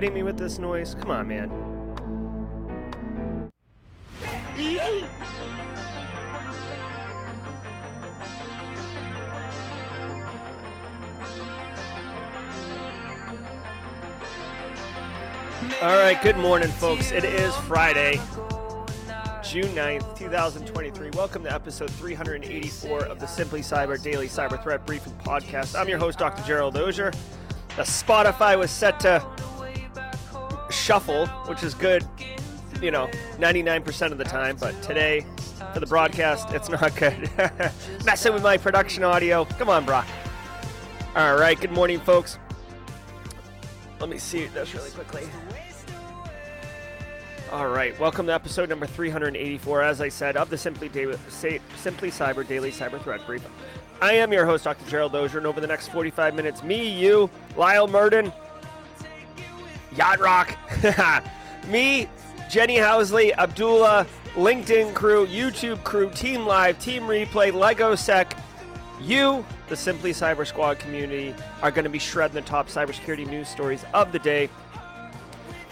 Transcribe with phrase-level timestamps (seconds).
[0.00, 0.94] kidding me with this noise?
[0.94, 1.50] Come on, man.
[15.82, 17.10] All right, good morning, folks.
[17.10, 18.20] It is Friday,
[19.42, 21.10] June 9th, 2023.
[21.14, 25.76] Welcome to episode 384 of the Simply Cyber Daily Cyber Threat Briefing Podcast.
[25.76, 26.44] I'm your host, Dr.
[26.44, 27.10] Gerald Auger.
[27.70, 29.20] The Spotify was set to
[30.88, 32.02] shuffle, which is good,
[32.80, 35.22] you know, 99% of the time, but today,
[35.74, 37.30] for the broadcast, it's not good.
[38.06, 39.44] Messing with my production audio.
[39.44, 40.06] Come on, Brock.
[41.14, 42.38] All right, good morning, folks.
[44.00, 45.28] Let me see this really quickly.
[47.52, 52.48] All right, welcome to episode number 384, as I said, of the Simply, Simply Cyber
[52.48, 53.46] Daily Cyber Threat Brief.
[54.00, 54.88] I am your host, Dr.
[54.88, 58.32] Gerald Auger, and over the next 45 minutes, me, you, Lyle Murden,
[59.98, 60.56] Yacht Rock,
[61.66, 62.08] me,
[62.48, 68.36] Jenny Housley, Abdullah, LinkedIn crew, YouTube crew, Team Live, Team Replay, Lego Sec,
[69.00, 73.48] you, the Simply Cyber Squad community, are going to be shredding the top cybersecurity news
[73.48, 74.48] stories of the day.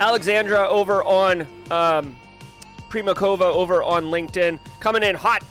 [0.01, 2.17] Alexandra over on um,
[2.91, 5.45] Primakova over on LinkedIn, coming in hot.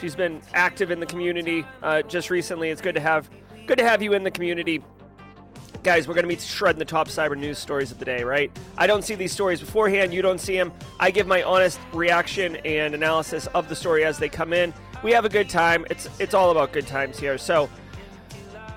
[0.00, 2.70] She's been active in the community uh, just recently.
[2.70, 3.28] It's good to have
[3.66, 4.84] good to have you in the community.
[5.86, 8.50] Guys, we're going to be shredding the top cyber news stories of the day, right?
[8.76, 10.12] I don't see these stories beforehand.
[10.12, 10.72] You don't see them.
[10.98, 14.74] I give my honest reaction and analysis of the story as they come in.
[15.04, 15.86] We have a good time.
[15.88, 17.38] It's it's all about good times here.
[17.38, 17.70] So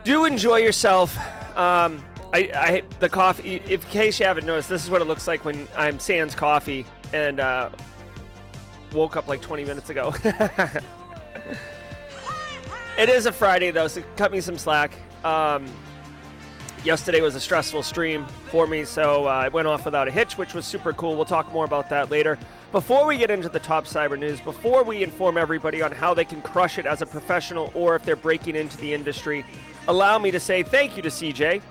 [0.04, 1.18] do enjoy yourself.
[1.58, 3.56] Um, I, I the coffee.
[3.56, 6.36] If in case you haven't noticed, this is what it looks like when I'm sans
[6.36, 7.72] coffee and uh,
[8.94, 10.14] woke up like 20 minutes ago.
[13.00, 14.92] it is a Friday though, so cut me some slack.
[15.26, 15.66] Um,
[16.84, 20.38] yesterday was a stressful stream for me, so uh, I went off without a hitch,
[20.38, 21.16] which was super cool.
[21.16, 22.38] We'll talk more about that later.
[22.72, 26.26] Before we get into the top cyber news, before we inform everybody on how they
[26.26, 29.44] can crush it as a professional or if they're breaking into the industry,
[29.88, 31.62] allow me to say thank you to CJ.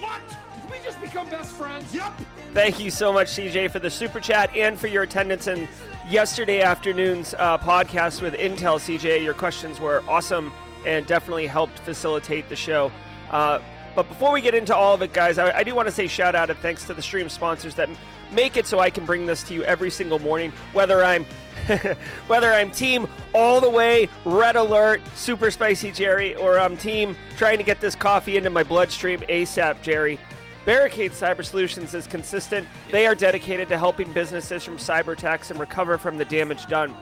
[0.00, 0.20] What?
[0.28, 1.92] Did we just become best friends?
[1.94, 2.12] Yep.
[2.54, 5.68] Thank you so much, CJ, for the super chat and for your attendance in
[6.08, 8.78] yesterday afternoon's uh, podcast with Intel.
[8.78, 10.52] CJ, your questions were awesome
[10.86, 12.92] and definitely helped facilitate the show.
[13.30, 13.58] Uh,
[13.96, 16.06] but before we get into all of it, guys, I, I do want to say
[16.06, 17.88] shout out and thanks to the stream sponsors that
[18.30, 21.24] make it so I can bring this to you every single morning, whether I'm
[22.26, 27.56] whether I'm team all the way red alert super spicy Jerry or I'm team trying
[27.56, 30.20] to get this coffee into my bloodstream ASAP Jerry.
[30.66, 32.68] Barricade Cyber Solutions is consistent.
[32.90, 36.94] They are dedicated to helping businesses from cyber attacks and recover from the damage done.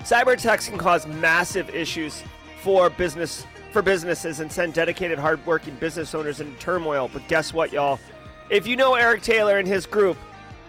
[0.00, 2.24] Cyber attacks can cause massive issues
[2.62, 7.10] for business for businesses and send dedicated hardworking business owners into turmoil.
[7.12, 7.98] But guess what, y'all?
[8.50, 10.16] If you know Eric Taylor and his group,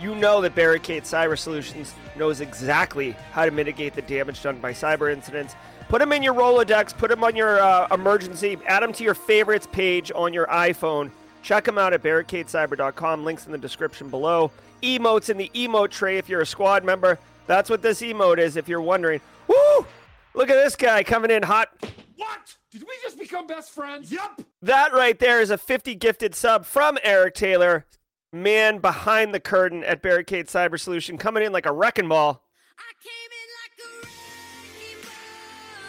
[0.01, 4.71] you know that Barricade Cyber Solutions knows exactly how to mitigate the damage done by
[4.71, 5.55] cyber incidents.
[5.88, 9.15] Put them in your Rolodex, put them on your uh, emergency, add them to your
[9.15, 11.11] favorites page on your iPhone.
[11.41, 13.23] Check them out at barricadecyber.com.
[13.23, 14.51] Links in the description below.
[14.83, 17.17] Emotes in the emote tray if you're a squad member.
[17.47, 19.21] That's what this emote is if you're wondering.
[19.47, 19.85] Woo!
[20.33, 21.69] Look at this guy coming in hot.
[22.17, 22.55] What?
[22.72, 24.12] Did we just become best friends?
[24.12, 24.41] Yep.
[24.62, 27.85] That right there is a 50 gifted sub from Eric Taylor,
[28.31, 32.44] man behind the curtain at Barricade Cyber Solution, coming in like a wrecking ball.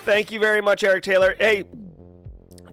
[0.06, 1.36] Thank you very much, Eric Taylor.
[1.38, 1.64] Hey,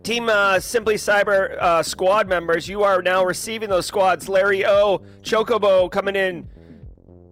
[0.04, 4.30] Team uh, Simply Cyber uh, squad members, you are now receiving those squads.
[4.30, 6.48] Larry O, Chocobo coming in.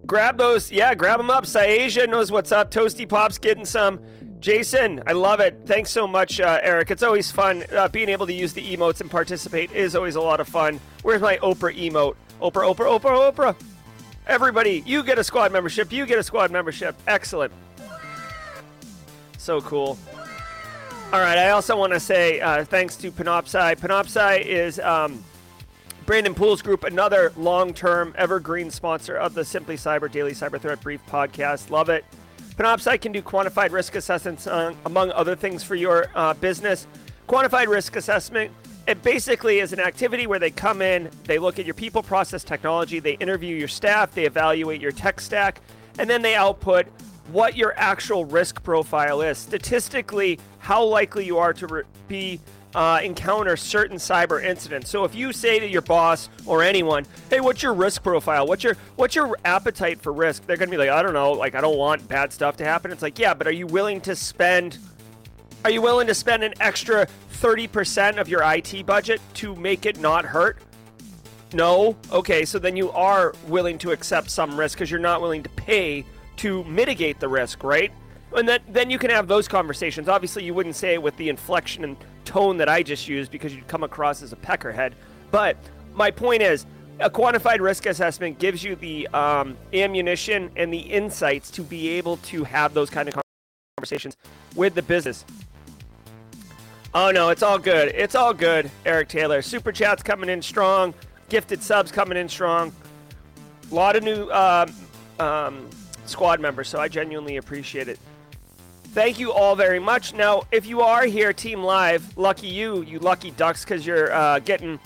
[0.04, 0.70] Grab those.
[0.70, 1.44] Yeah, grab them up.
[1.44, 2.70] Syasia knows what's up.
[2.70, 3.98] Toasty Pop's getting some.
[4.40, 5.60] Jason, I love it.
[5.66, 6.90] Thanks so much, uh, Eric.
[6.90, 7.64] It's always fun.
[7.72, 10.80] Uh, being able to use the emotes and participate is always a lot of fun.
[11.02, 12.16] Where's my Oprah emote?
[12.40, 13.56] Oprah, Oprah, Oprah, Oprah.
[14.26, 15.92] Everybody, you get a squad membership.
[15.92, 16.96] You get a squad membership.
[17.06, 17.52] Excellent.
[19.38, 19.98] So cool.
[21.12, 23.76] All right, I also want to say uh, thanks to Panoptcy.
[23.76, 25.24] Panoptcy is um,
[26.04, 30.80] Brandon Pools Group, another long term evergreen sponsor of the Simply Cyber Daily Cyber Threat
[30.80, 31.70] Brief podcast.
[31.70, 32.04] Love it.
[32.56, 36.86] Panoptcy can do quantified risk assessments, uh, among other things, for your uh, business.
[37.28, 38.50] Quantified risk assessment,
[38.86, 42.42] it basically is an activity where they come in, they look at your people, process,
[42.44, 45.60] technology, they interview your staff, they evaluate your tech stack,
[45.98, 46.86] and then they output
[47.30, 49.36] what your actual risk profile is.
[49.36, 52.40] Statistically, how likely you are to re- be
[52.76, 54.90] uh, encounter certain cyber incidents.
[54.90, 58.46] So if you say to your boss or anyone, "Hey, what's your risk profile?
[58.46, 61.32] What's your what's your appetite for risk?" They're going to be like, "I don't know.
[61.32, 64.02] Like I don't want bad stuff to happen." It's like, "Yeah, but are you willing
[64.02, 64.78] to spend
[65.64, 67.08] are you willing to spend an extra
[67.40, 70.58] 30% of your IT budget to make it not hurt?"
[71.54, 71.96] No?
[72.12, 75.48] Okay, so then you are willing to accept some risk because you're not willing to
[75.50, 76.04] pay
[76.36, 77.90] to mitigate the risk, right?
[78.36, 80.08] And then, then you can have those conversations.
[80.08, 81.96] Obviously, you wouldn't say it with the inflection and
[82.26, 84.92] tone that I just used because you'd come across as a peckerhead.
[85.30, 85.56] But
[85.94, 86.66] my point is,
[87.00, 92.16] a quantified risk assessment gives you the um, ammunition and the insights to be able
[92.18, 93.22] to have those kind of
[93.76, 94.16] conversations
[94.54, 95.24] with the business.
[96.94, 97.88] Oh no, it's all good.
[97.94, 99.42] It's all good, Eric Taylor.
[99.42, 100.94] Super chats coming in strong.
[101.28, 102.72] Gifted subs coming in strong.
[103.70, 104.66] A lot of new uh,
[105.18, 105.68] um,
[106.06, 107.98] squad members, so I genuinely appreciate it.
[108.96, 110.14] Thank you all very much.
[110.14, 114.38] Now, if you are here, Team Live, lucky you, you lucky ducks, because you're uh,
[114.38, 114.80] getting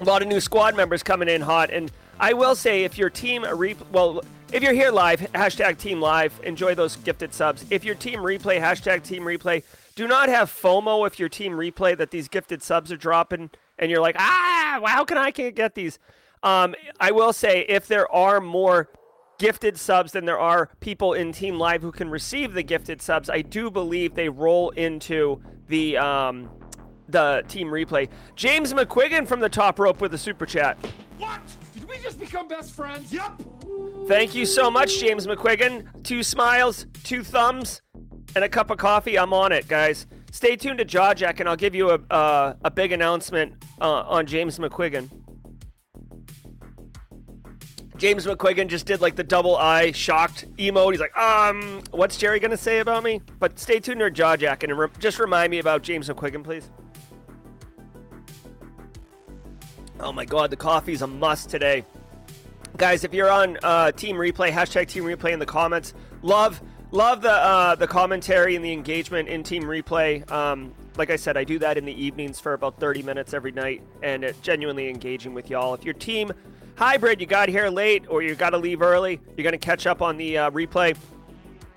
[0.00, 1.70] a lot of new squad members coming in hot.
[1.70, 6.00] And I will say, if your team re- well, if you're here live, hashtag Team
[6.00, 7.66] Live, enjoy those gifted subs.
[7.68, 9.62] If your team replay, hashtag Team Replay.
[9.94, 13.90] Do not have FOMO if your team replay that these gifted subs are dropping, and
[13.90, 15.98] you're like, ah, how can I can't get these?
[16.42, 18.88] Um, I will say, if there are more
[19.42, 23.28] gifted subs than there are people in Team Live who can receive the gifted subs,
[23.28, 26.48] I do believe they roll into the um,
[27.08, 28.08] the team replay.
[28.36, 30.78] James McQuiggan from the top rope with a super chat.
[31.18, 31.40] What?
[31.74, 33.12] Did we just become best friends?
[33.12, 33.42] Yep.
[34.06, 36.04] Thank you so much, James McQuiggan.
[36.04, 37.82] Two smiles, two thumbs,
[38.36, 39.18] and a cup of coffee.
[39.18, 40.06] I'm on it, guys.
[40.30, 44.24] Stay tuned to Jawjack, and I'll give you a uh, a big announcement uh, on
[44.24, 45.10] James McQuiggan.
[48.02, 50.90] James McQuiggan just did like the double eye shocked emote.
[50.90, 53.20] He's like, um, what's Jerry gonna say about me?
[53.38, 56.68] But stay tuned to Jawjack and re- just remind me about James McQuiggan, please.
[60.00, 61.84] Oh my God, the coffee's a must today,
[62.76, 63.04] guys.
[63.04, 65.94] If you're on uh, Team Replay, hashtag Team Replay in the comments.
[66.22, 66.60] Love,
[66.90, 70.28] love the uh, the commentary and the engagement in Team Replay.
[70.28, 73.52] Um, like I said, I do that in the evenings for about 30 minutes every
[73.52, 75.72] night, and it's genuinely engaging with y'all.
[75.72, 76.32] If your team
[76.76, 79.86] hybrid, you got here late or you got to leave early, you're going to catch
[79.86, 80.96] up on the uh, replay.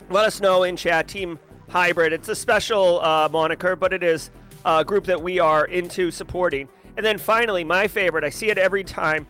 [0.10, 1.08] Let us know in chat.
[1.08, 1.40] Team
[1.70, 2.14] hybrid.
[2.14, 4.30] It's a special uh, moniker, but it is
[4.66, 6.70] a group that we are into supporting.
[6.98, 9.28] And then finally, my favorite, I see it every time.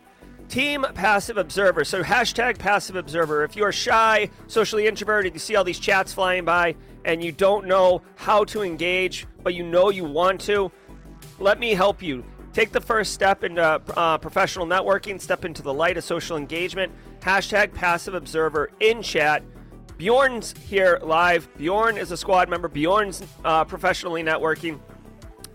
[0.48, 1.84] Team Passive Observer.
[1.84, 3.42] So hashtag Passive Observer.
[3.42, 7.32] If you are shy, socially introverted, you see all these chats flying by, and you
[7.32, 10.70] don't know how to engage, but you know you want to,
[11.38, 12.24] let me help you.
[12.56, 16.90] Take the first step into uh, professional networking, step into the light of social engagement.
[17.20, 19.42] Hashtag Passive Observer in chat.
[19.98, 21.54] Bjorn's here live.
[21.58, 22.68] Bjorn is a squad member.
[22.68, 24.80] Bjorn's uh, professionally networking.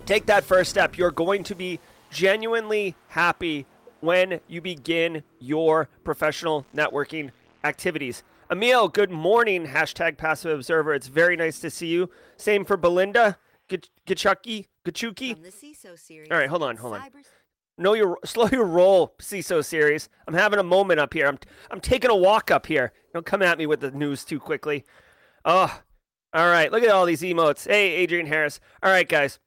[0.05, 0.95] Take that first step.
[0.95, 1.79] You're going to be
[2.11, 3.65] genuinely happy
[4.01, 7.31] when you begin your professional networking
[7.63, 8.21] activities.
[8.51, 9.65] Emil, good morning.
[9.65, 10.93] Hashtag Passive Observer.
[10.93, 12.11] It's very nice to see you.
[12.37, 13.39] Same for Belinda.
[14.05, 14.67] Gachucky.
[14.85, 15.35] Gachuki.
[16.31, 17.01] All right, hold on, hold on.
[17.77, 20.09] No, you slow your roll, CISO series.
[20.27, 21.27] I'm having a moment up here.
[21.27, 21.39] I'm
[21.69, 22.93] I'm taking a walk up here.
[23.13, 24.85] Don't come at me with the news too quickly.
[25.45, 25.81] Oh,
[26.33, 26.71] all right.
[26.71, 27.67] Look at all these emotes.
[27.67, 28.59] Hey, Adrian Harris.
[28.83, 29.39] All right, guys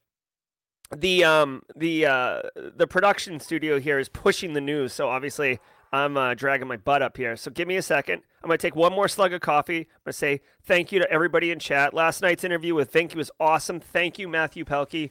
[0.97, 2.41] the um the uh
[2.77, 5.59] the production studio here is pushing the news so obviously
[5.93, 8.77] i'm uh, dragging my butt up here so give me a second i'm gonna take
[8.77, 12.23] one more slug of coffee i'm gonna say thank you to everybody in chat last
[12.23, 15.11] night's interview with Venky was awesome thank you matthew pelkey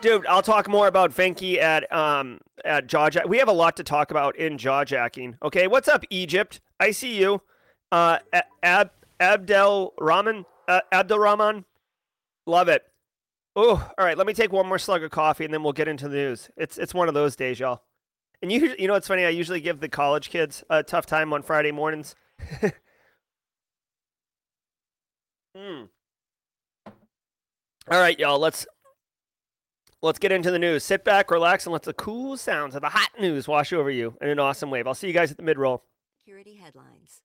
[0.00, 3.84] dude i'll talk more about Venky at um at jawjack we have a lot to
[3.84, 5.36] talk about in jaw jacking.
[5.42, 7.40] okay what's up egypt i see you
[7.92, 8.18] uh
[8.62, 11.64] ab abdel rahman uh, abdel rahman
[12.46, 12.84] love it
[13.58, 14.18] Oh, all right.
[14.18, 16.50] Let me take one more slug of coffee and then we'll get into the news.
[16.58, 17.80] It's it's one of those days, y'all.
[18.42, 19.24] And you you know what's funny?
[19.24, 22.14] I usually give the college kids a tough time on Friday mornings.
[25.56, 25.88] mm.
[26.86, 28.38] All right, y'all.
[28.38, 28.66] Let's
[30.06, 30.84] let's get into the news.
[30.84, 34.16] Sit back, relax, and let the cool sounds of the hot news wash over you
[34.20, 34.86] in an awesome wave.
[34.86, 35.82] I'll see you guys at the mid roll.
[36.20, 37.22] Security headlines.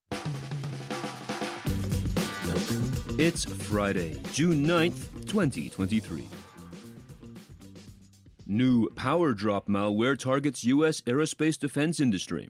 [3.17, 6.27] It's Friday, June 9th, 2023.
[8.47, 11.01] New power drop malware targets U.S.
[11.01, 12.49] aerospace defense industry.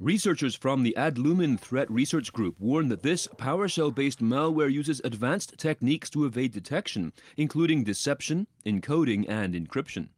[0.00, 5.58] Researchers from the Adlumin Threat Research Group warn that this PowerShell based malware uses advanced
[5.58, 10.08] techniques to evade detection, including deception, encoding, and encryption.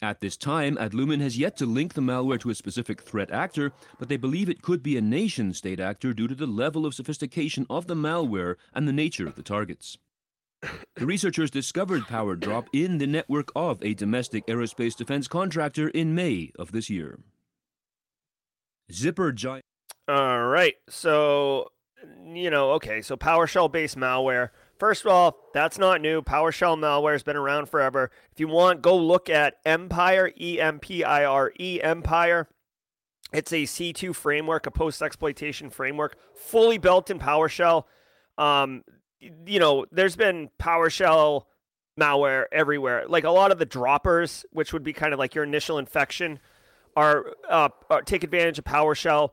[0.00, 3.72] At this time, Adlumin has yet to link the malware to a specific threat actor,
[3.98, 6.94] but they believe it could be a nation state actor due to the level of
[6.94, 9.98] sophistication of the malware and the nature of the targets.
[10.94, 16.14] The researchers discovered Power Drop in the network of a domestic aerospace defense contractor in
[16.14, 17.18] May of this year.
[18.90, 19.64] Zipper Giant.
[20.08, 20.74] All right.
[20.88, 21.68] So,
[22.24, 23.02] you know, okay.
[23.02, 24.50] So PowerShell based malware
[24.82, 26.22] First of all, that's not new.
[26.22, 28.10] PowerShell malware has been around forever.
[28.32, 32.48] If you want, go look at Empire, E M P I R E, Empire.
[33.32, 37.84] It's a C2 framework, a post exploitation framework, fully built in PowerShell.
[38.36, 38.82] Um,
[39.20, 41.44] you know, there's been PowerShell
[41.96, 43.04] malware everywhere.
[43.06, 46.40] Like a lot of the droppers, which would be kind of like your initial infection,
[46.96, 49.30] are, uh, are take advantage of PowerShell.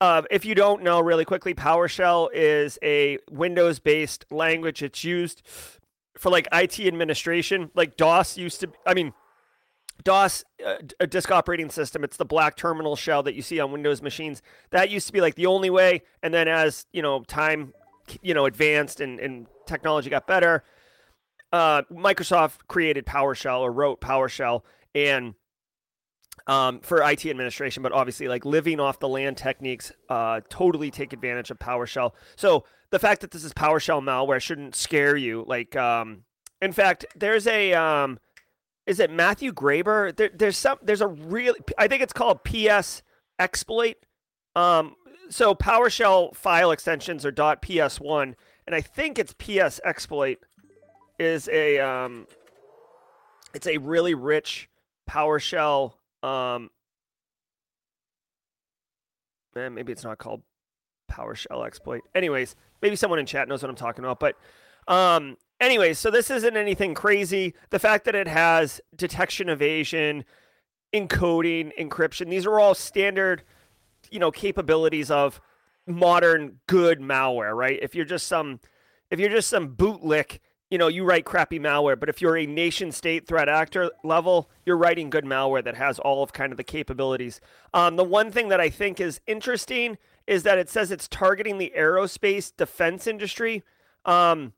[0.00, 4.82] Uh, if you don't know, really quickly, PowerShell is a Windows-based language.
[4.82, 5.42] It's used
[6.18, 7.70] for like IT administration.
[7.74, 8.70] Like DOS used to.
[8.86, 9.12] I mean,
[10.04, 12.04] DOS, uh, a disk operating system.
[12.04, 14.42] It's the black terminal shell that you see on Windows machines.
[14.70, 16.02] That used to be like the only way.
[16.22, 17.72] And then as you know, time,
[18.22, 20.62] you know, advanced and, and technology got better,
[21.52, 24.62] uh, Microsoft created PowerShell or wrote PowerShell
[24.94, 25.34] and
[26.46, 31.12] um, for IT administration, but obviously like living off the land techniques uh, totally take
[31.12, 32.12] advantage of PowerShell.
[32.36, 35.44] So the fact that this is PowerShell malware shouldn't scare you.
[35.46, 36.24] Like, um,
[36.62, 38.18] in fact, there's a um,
[38.86, 40.14] is it Matthew Graeber?
[40.14, 43.02] There, there's some there's a real I think it's called PS
[43.38, 43.96] exploit.
[44.54, 44.94] Um,
[45.28, 48.34] so PowerShell file extensions are .ps1,
[48.66, 50.38] and I think it's PS exploit
[51.18, 52.26] is a um,
[53.52, 54.68] it's a really rich
[55.10, 56.70] PowerShell um,
[59.54, 60.42] man, maybe it's not called
[61.10, 62.02] PowerShell exploit.
[62.14, 64.20] Anyways, maybe someone in chat knows what I'm talking about.
[64.20, 64.36] But
[64.88, 67.54] um, anyways, so this isn't anything crazy.
[67.70, 70.24] The fact that it has detection evasion,
[70.94, 73.42] encoding, encryption, these are all standard,
[74.10, 75.40] you know, capabilities of
[75.86, 77.78] modern good malware, right?
[77.80, 78.60] If you're just some
[79.10, 82.46] if you're just some bootlick you know, you write crappy malware, but if you're a
[82.46, 86.56] nation state threat actor level, you're writing good malware that has all of kind of
[86.56, 87.40] the capabilities.
[87.72, 89.96] Um, the one thing that I think is interesting
[90.26, 93.62] is that it says it's targeting the aerospace defense industry.
[94.04, 94.54] Um,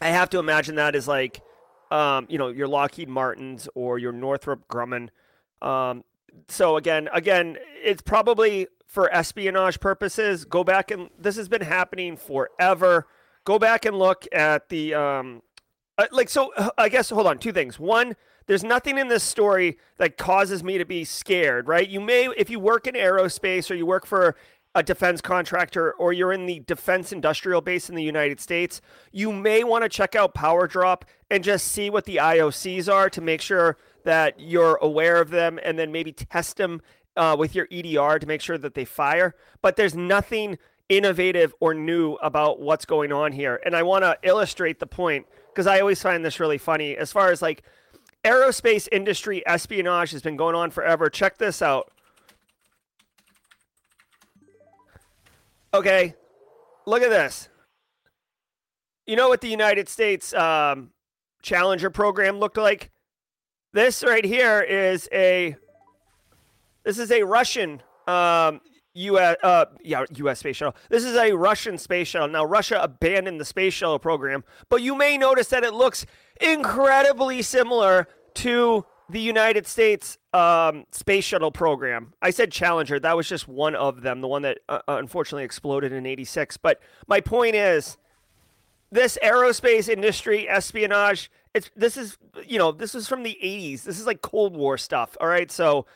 [0.00, 1.40] I have to imagine that is like,
[1.90, 5.08] um, you know, your Lockheed Martins or your Northrop Grumman.
[5.62, 6.04] Um,
[6.48, 10.44] so again, again, it's probably for espionage purposes.
[10.44, 13.06] Go back and this has been happening forever
[13.44, 15.42] go back and look at the um,
[15.98, 17.78] uh, like so uh, i guess hold on two things.
[17.78, 21.88] One there's nothing in this story that causes me to be scared right?
[21.88, 24.36] You may if you work in aerospace or you work for
[24.76, 28.80] a defense contractor or you're in the defense industrial base in the united states
[29.12, 33.20] you may want to check out powerdrop and just see what the iocs are to
[33.20, 36.80] make sure that you're aware of them and then maybe test them
[37.16, 39.34] uh, with your edr to make sure that they fire.
[39.62, 43.60] But there's nothing innovative or new about what's going on here.
[43.64, 46.96] And I want to illustrate the point because I always find this really funny.
[46.96, 47.62] As far as like
[48.24, 51.10] aerospace industry espionage has been going on forever.
[51.10, 51.92] Check this out.
[55.72, 56.14] Okay,
[56.86, 57.48] look at this.
[59.06, 60.90] You know what the United States um,
[61.42, 62.90] Challenger program looked like?
[63.72, 65.56] This right here is a
[66.84, 68.60] this is a Russian um,
[68.94, 69.36] U.S.
[69.42, 70.38] Uh, yeah, U.S.
[70.38, 70.76] space shuttle.
[70.88, 72.28] This is a Russian space shuttle.
[72.28, 76.06] Now, Russia abandoned the space shuttle program, but you may notice that it looks
[76.40, 82.14] incredibly similar to the United States um, space shuttle program.
[82.22, 82.98] I said Challenger.
[82.98, 86.56] That was just one of them, the one that uh, uh unfortunately exploded in '86.
[86.56, 87.98] But my point is,
[88.90, 91.30] this aerospace industry espionage.
[91.52, 93.82] It's this is you know this is from the '80s.
[93.82, 95.16] This is like Cold War stuff.
[95.20, 95.86] All right, so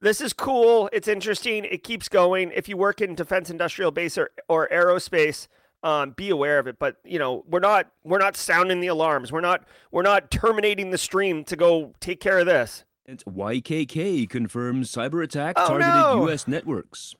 [0.00, 0.88] this is cool.
[0.92, 1.64] It's interesting.
[1.64, 2.52] It keeps going.
[2.54, 5.48] If you work in defense industrial base or, or aerospace,
[5.82, 6.78] um, be aware of it.
[6.78, 9.32] But you know, we're not we're not sounding the alarms.
[9.32, 12.84] We're not we're not terminating the stream to go take care of this.
[13.06, 16.26] And YKK confirms cyber attack oh, targeted no.
[16.26, 16.48] U.S.
[16.48, 17.14] networks.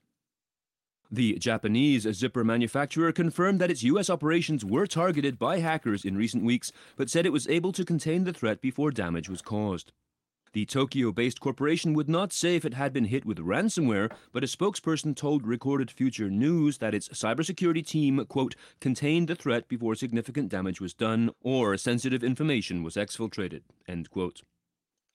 [1.09, 4.09] The Japanese zipper manufacturer confirmed that its U.S.
[4.09, 8.25] operations were targeted by hackers in recent weeks, but said it was able to contain
[8.25, 9.93] the threat before damage was caused.
[10.53, 14.43] The Tokyo based corporation would not say if it had been hit with ransomware, but
[14.43, 19.95] a spokesperson told Recorded Future News that its cybersecurity team, quote, contained the threat before
[19.95, 24.41] significant damage was done or sensitive information was exfiltrated, end quote.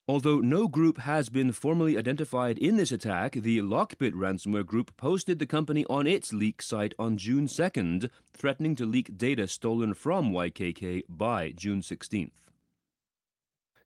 [0.09, 5.39] Although no group has been formally identified in this attack, the Lockbit ransomware group posted
[5.39, 10.33] the company on its leak site on June 2nd, threatening to leak data stolen from
[10.33, 12.33] YKK by June 16th.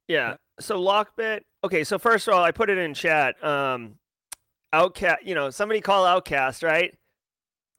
[0.09, 0.37] Yeah.
[0.61, 1.41] So Lockbit.
[1.65, 1.85] Okay.
[1.85, 3.43] So first of all, I put it in chat.
[3.45, 3.97] Um,
[4.75, 5.19] OutKast.
[5.25, 6.97] You know, somebody call OutKast, right?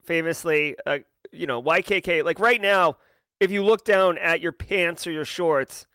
[0.04, 0.98] Famously, uh,
[1.32, 2.24] you know, YKK.
[2.24, 2.96] Like right now,
[3.40, 5.86] if you look down at your pants or your shorts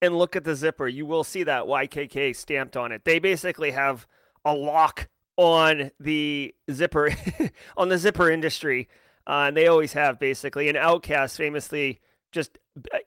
[0.00, 3.04] and look at the zipper, you will see that YKK stamped on it.
[3.04, 4.06] They basically have
[4.44, 7.10] a lock on the zipper,
[7.76, 8.88] on the zipper industry,
[9.26, 10.68] uh, and they always have basically.
[10.68, 12.00] And Outcast famously
[12.34, 12.58] just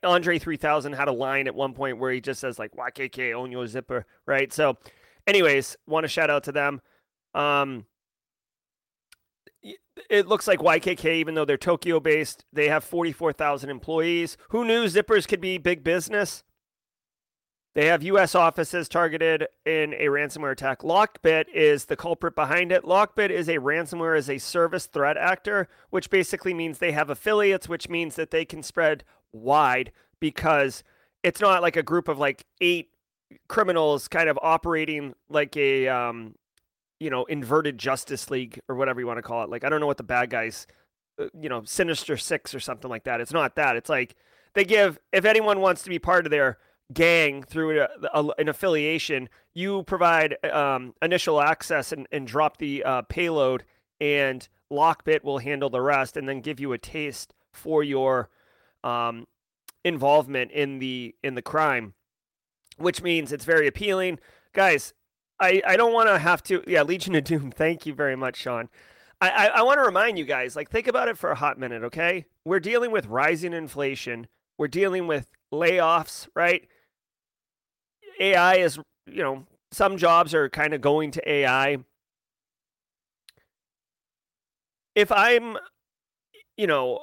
[0.02, 3.52] Andre 3000 had a line at one point where he just says like YKK own
[3.52, 4.52] your zipper, right?
[4.52, 4.78] So,
[5.28, 6.82] anyways, want to shout out to them.
[7.36, 7.86] Um,
[10.10, 14.38] it looks like YKK, even though they're Tokyo based, they have 44,000 employees.
[14.50, 16.44] Who knew zippers could be big business?
[17.78, 18.34] They have U.S.
[18.34, 20.82] offices targeted in a ransomware attack.
[20.82, 22.84] Lockbit is the culprit behind it.
[22.84, 27.70] Lockbit is a ransomware as a service threat actor, which basically means they have affiliates,
[27.70, 29.04] which means that they can spread
[29.42, 30.84] wide because
[31.24, 32.90] it's not like a group of like eight
[33.48, 36.36] criminals kind of operating like a um,
[37.00, 39.50] you know inverted justice league or whatever you want to call it.
[39.50, 40.68] Like I don't know what the bad guys,
[41.20, 43.22] uh, you know, Sinister Six or something like that.
[43.22, 43.76] It's not that.
[43.76, 44.16] It's like
[44.54, 46.58] they give if anyone wants to be part of their
[46.94, 52.84] gang through a, a, an affiliation, you provide um, initial access and, and drop the
[52.84, 53.66] uh, payload,
[54.00, 58.30] and Lockbit will handle the rest, and then give you a taste for your
[58.88, 59.28] um,
[59.84, 61.94] involvement in the in the crime,
[62.78, 64.20] which means it's very appealing,
[64.54, 64.94] guys.
[65.40, 67.52] I, I don't want to have to yeah Legion of Doom.
[67.56, 68.70] Thank you very much, Sean.
[69.20, 71.58] I, I, I want to remind you guys, like, think about it for a hot
[71.58, 72.26] minute, okay?
[72.46, 74.28] We're dealing with rising inflation.
[74.60, 76.68] We're dealing with layoffs, right?
[78.20, 78.78] AI is,
[79.08, 81.78] you know, some jobs are kind of going to AI.
[84.94, 85.58] If I'm,
[86.56, 87.00] you know,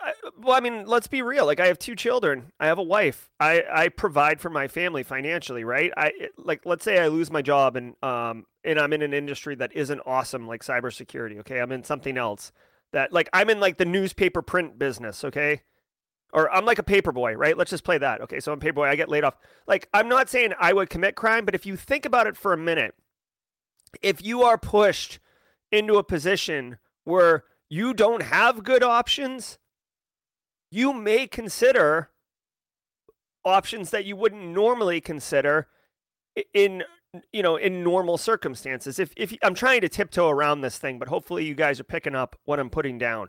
[0.00, 1.46] I, well, I mean, let's be real.
[1.46, 2.52] Like, I have two children.
[2.58, 3.30] I have a wife.
[3.40, 5.92] I I provide for my family financially, right?
[5.96, 9.54] I like, let's say I lose my job and um and I'm in an industry
[9.56, 11.38] that isn't awesome, like cybersecurity.
[11.40, 12.52] Okay, I'm in something else
[12.92, 15.24] that, like, I'm in like the newspaper print business.
[15.24, 15.62] Okay,
[16.32, 17.56] or I'm like a paper boy, right?
[17.56, 18.20] Let's just play that.
[18.22, 18.88] Okay, so I'm paper boy.
[18.88, 19.36] I get laid off.
[19.66, 22.52] Like, I'm not saying I would commit crime, but if you think about it for
[22.52, 22.94] a minute,
[24.00, 25.18] if you are pushed
[25.70, 29.58] into a position where you don't have good options,
[30.72, 32.10] you may consider
[33.44, 35.68] options that you wouldn't normally consider
[36.54, 36.82] in
[37.32, 41.08] you know in normal circumstances if if I'm trying to tiptoe around this thing but
[41.08, 43.28] hopefully you guys are picking up what I'm putting down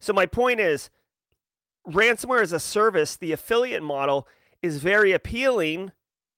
[0.00, 0.90] so my point is
[1.86, 4.26] ransomware as a service, the affiliate model
[4.62, 5.92] is very appealing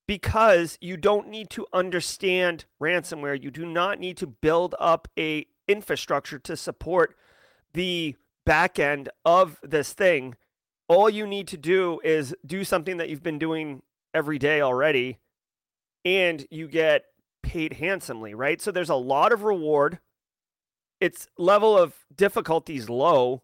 [0.06, 3.40] because you don't need to understand ransomware.
[3.40, 7.16] You do not need to build up a infrastructure to support
[7.72, 10.34] the back end of this thing.
[10.92, 13.80] All you need to do is do something that you've been doing
[14.12, 15.18] every day already
[16.04, 17.06] and you get
[17.42, 18.60] paid handsomely, right?
[18.60, 20.00] So there's a lot of reward.
[21.00, 23.42] Its level of difficulty is low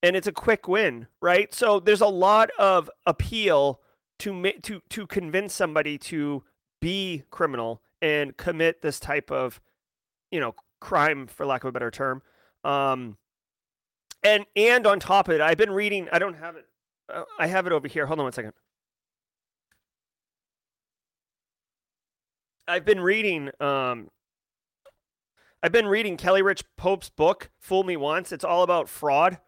[0.00, 1.52] and it's a quick win, right?
[1.52, 3.80] So there's a lot of appeal
[4.20, 6.44] to to to convince somebody to
[6.80, 9.60] be criminal and commit this type of,
[10.30, 12.22] you know, crime, for lack of a better term.
[12.62, 13.16] Um,
[14.22, 16.08] and and on top of it, I've been reading.
[16.12, 16.66] I don't have it.
[17.12, 18.06] Uh, I have it over here.
[18.06, 18.52] Hold on one second.
[22.68, 23.50] I've been reading.
[23.60, 24.10] Um,
[25.62, 29.38] I've been reading Kelly Richmond Pope's book, "Fool Me Once." It's all about fraud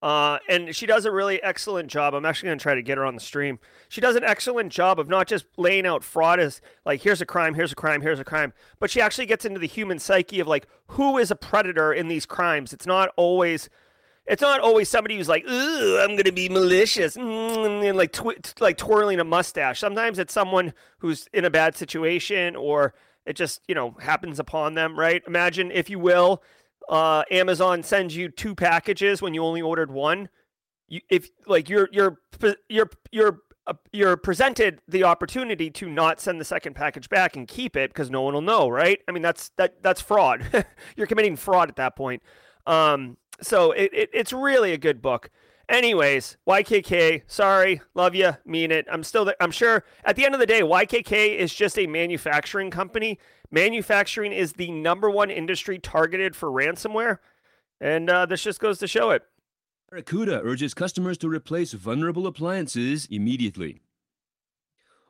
[0.00, 2.14] uh, and she does a really excellent job.
[2.14, 3.58] I'm actually going to try to get her on the stream.
[3.88, 7.26] She does an excellent job of not just laying out fraud as like, here's a
[7.26, 10.38] crime, here's a crime, here's a crime, but she actually gets into the human psyche
[10.38, 12.72] of like, who is a predator in these crimes?
[12.72, 13.68] It's not always.
[14.28, 18.60] It's not always somebody who's like, "Ooh, I'm gonna be malicious," mm, and like tw-
[18.60, 19.80] like twirling a mustache.
[19.80, 24.74] Sometimes it's someone who's in a bad situation, or it just you know happens upon
[24.74, 24.98] them.
[24.98, 25.22] Right?
[25.26, 26.42] Imagine, if you will,
[26.90, 30.28] uh, Amazon sends you two packages when you only ordered one.
[30.88, 32.18] You, if like you're you're
[32.68, 37.48] you're you're uh, you're presented the opportunity to not send the second package back and
[37.48, 39.00] keep it because no one will know, right?
[39.08, 40.66] I mean that's that that's fraud.
[40.96, 42.22] you're committing fraud at that point.
[42.66, 45.30] Um, so it, it it's really a good book.
[45.68, 48.86] Anyways, YKK, sorry, love you, mean it.
[48.90, 52.70] I'm still, I'm sure at the end of the day, YKK is just a manufacturing
[52.70, 53.18] company.
[53.50, 57.18] Manufacturing is the number one industry targeted for ransomware.
[57.82, 59.24] And uh, this just goes to show it.
[59.90, 63.82] Barracuda urges customers to replace vulnerable appliances immediately.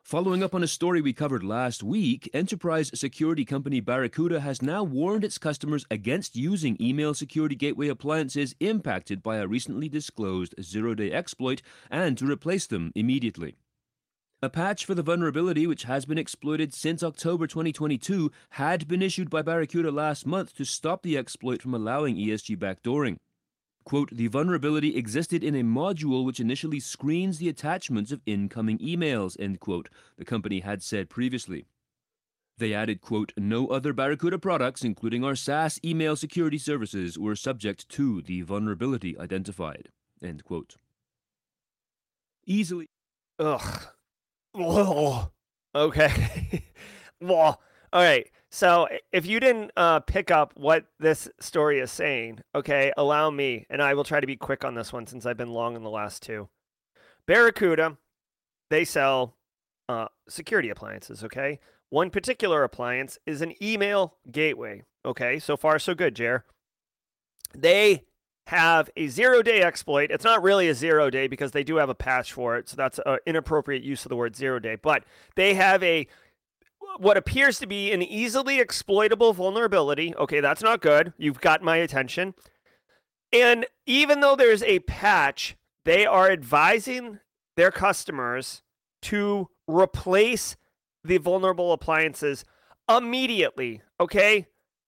[0.09, 4.81] Following up on a story we covered last week, enterprise security company Barracuda has now
[4.81, 10.95] warned its customers against using email security gateway appliances impacted by a recently disclosed zero
[10.95, 13.57] day exploit and to replace them immediately.
[14.41, 19.29] A patch for the vulnerability, which has been exploited since October 2022, had been issued
[19.29, 23.17] by Barracuda last month to stop the exploit from allowing ESG backdooring.
[23.89, 29.35] Quote, the vulnerability existed in a module which initially screens the attachments of incoming emails,
[29.39, 31.65] end quote, the company had said previously.
[32.59, 37.89] They added, quote, no other Barracuda products, including our SaaS email security services, were subject
[37.89, 39.89] to the vulnerability identified,
[40.21, 40.75] end quote.
[42.45, 42.85] easily.
[43.39, 43.87] Ugh.
[44.53, 45.31] Ugh.
[45.75, 46.63] Okay.
[47.21, 47.59] well,
[47.91, 48.29] all right.
[48.51, 53.67] So if you didn't uh, pick up what this story is saying, okay, allow me,
[53.69, 55.83] and I will try to be quick on this one since I've been long in
[55.83, 56.49] the last two.
[57.27, 57.97] Barracuda,
[58.69, 59.35] they sell
[59.87, 61.59] uh, security appliances, okay?
[61.89, 65.37] One particular appliance is an email gateway, okay?
[65.37, 66.45] So far, so good, Jer.
[67.55, 68.05] They
[68.47, 70.09] have a zero day exploit.
[70.09, 72.67] It's not really a zero day because they do have a patch for it.
[72.67, 74.75] So that's an inappropriate use of the word zero day.
[74.75, 75.03] But
[75.35, 76.07] they have a
[76.99, 80.13] what appears to be an easily exploitable vulnerability.
[80.15, 81.13] Okay, that's not good.
[81.17, 82.33] You've got my attention.
[83.31, 87.19] And even though there's a patch, they are advising
[87.55, 88.63] their customers
[89.03, 90.57] to replace
[91.03, 92.43] the vulnerable appliances
[92.89, 93.81] immediately.
[93.99, 94.47] Okay?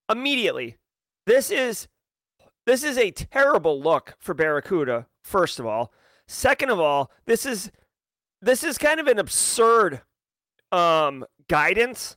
[0.09, 0.77] Immediately.
[1.25, 1.87] This is
[2.65, 5.91] this is a terrible look for Barracuda, first of all.
[6.27, 7.71] Second of all, this is
[8.41, 10.01] this is kind of an absurd
[10.71, 12.15] um, guidance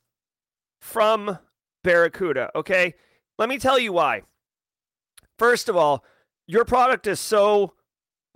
[0.81, 1.41] from
[1.83, 2.95] Barracuda, okay?
[3.37, 4.23] Let me tell you why.
[5.41, 6.05] First of all,
[6.47, 7.75] your product is so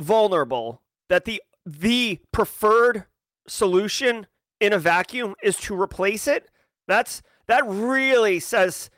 [0.00, 3.04] vulnerable that the the preferred
[3.46, 4.26] solution
[4.58, 6.50] in a vacuum is to replace it.
[6.88, 8.90] That's that really says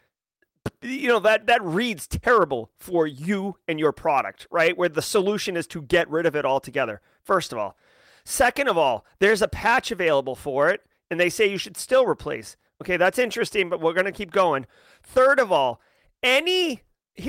[0.81, 4.75] you know that that reads terrible for you and your product, right?
[4.75, 7.03] Where the solution is to get rid of it altogether.
[7.23, 7.77] First of all,
[8.25, 12.07] second of all, there's a patch available for it and they say you should still
[12.07, 12.57] replace.
[12.83, 14.67] Okay, that's interesting, but we're going to keep going.
[15.03, 15.81] Third of all,
[16.23, 16.83] any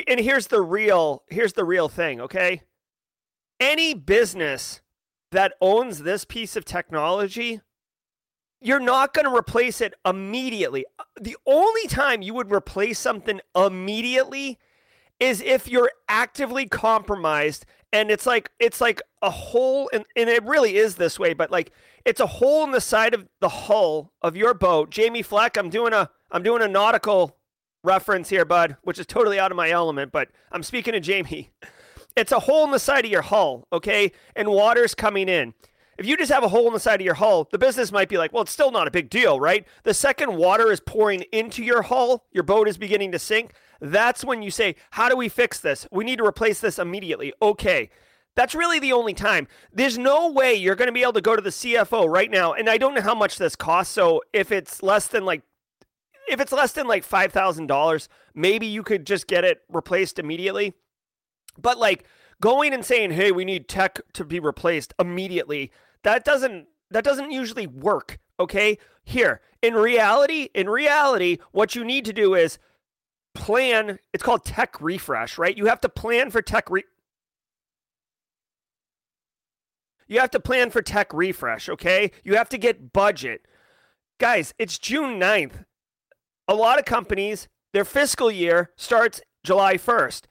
[0.07, 2.61] and here's the real here's the real thing, okay?
[3.59, 4.81] Any business
[5.31, 7.61] that owns this piece of technology
[8.61, 10.85] you're not going to replace it immediately.
[11.19, 14.59] The only time you would replace something immediately
[15.19, 20.43] is if you're actively compromised and it's like it's like a hole and, and it
[20.43, 21.71] really is this way but like
[22.05, 25.69] it's a hole in the side of the hull of your boat jamie fleck i'm
[25.69, 27.37] doing a i'm doing a nautical
[27.83, 31.51] reference here bud which is totally out of my element but i'm speaking to jamie
[32.15, 35.53] it's a hole in the side of your hull okay and water's coming in
[35.97, 38.09] if you just have a hole in the side of your hull, the business might
[38.09, 39.67] be like, well, it's still not a big deal, right?
[39.83, 43.53] The second water is pouring into your hull, your boat is beginning to sink.
[43.81, 45.87] That's when you say, how do we fix this?
[45.91, 47.33] We need to replace this immediately.
[47.41, 47.89] Okay.
[48.35, 49.47] That's really the only time.
[49.73, 52.53] There's no way you're going to be able to go to the CFO right now.
[52.53, 53.93] And I don't know how much this costs.
[53.93, 55.41] So if it's less than like,
[56.29, 60.75] if it's less than like $5,000, maybe you could just get it replaced immediately.
[61.57, 62.05] But like
[62.39, 65.71] going and saying, hey, we need tech to be replaced immediately
[66.03, 68.77] that doesn't that doesn't usually work, okay?
[69.03, 72.59] Here, in reality, in reality, what you need to do is
[73.33, 75.55] plan, it's called tech refresh, right?
[75.55, 76.83] You have to plan for tech re-
[80.07, 82.11] You have to plan for tech refresh, okay?
[82.25, 83.45] You have to get budget.
[84.19, 85.63] Guys, it's June 9th.
[86.49, 90.23] A lot of companies, their fiscal year starts July 1st.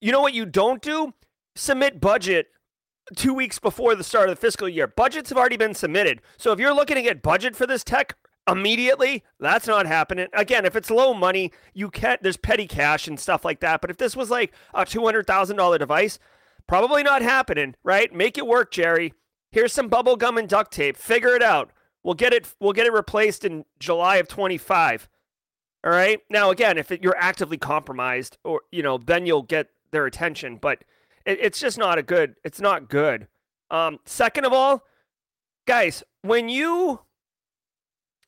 [0.00, 1.14] You know what you don't do?
[1.54, 2.48] Submit budget
[3.14, 4.88] two weeks before the start of the fiscal year.
[4.88, 6.22] Budgets have already been submitted.
[6.36, 8.16] So if you're looking to get budget for this tech
[8.50, 10.28] immediately, that's not happening.
[10.32, 13.80] Again, if it's low money, you can't, there's petty cash and stuff like that.
[13.80, 16.18] But if this was like a $200,000 device,
[16.66, 18.12] probably not happening, right?
[18.12, 19.14] Make it work, Jerry.
[19.52, 20.96] Here's some bubble gum and duct tape.
[20.96, 21.72] Figure it out.
[22.02, 22.54] We'll get it.
[22.60, 25.08] We'll get it replaced in July of 25.
[25.84, 26.20] All right.
[26.30, 30.56] Now, again, if it, you're actively compromised, or you know, then you'll get their attention.
[30.56, 30.84] But
[31.26, 32.36] it, it's just not a good.
[32.44, 33.28] It's not good.
[33.70, 34.82] Um, second of all,
[35.66, 37.00] guys, when you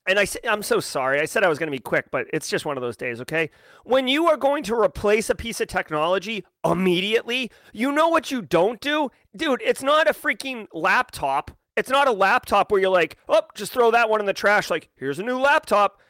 [0.09, 1.21] and I I'm so sorry.
[1.21, 3.21] I said I was going to be quick, but it's just one of those days,
[3.21, 3.51] okay?
[3.85, 8.43] When you are going to replace a piece of technology immediately, you know what you
[8.43, 9.11] don't do?
[9.37, 11.51] Dude, it's not a freaking laptop.
[11.77, 14.71] It's not a laptop where you're like, "Oh, just throw that one in the trash
[14.71, 16.01] like, here's a new laptop."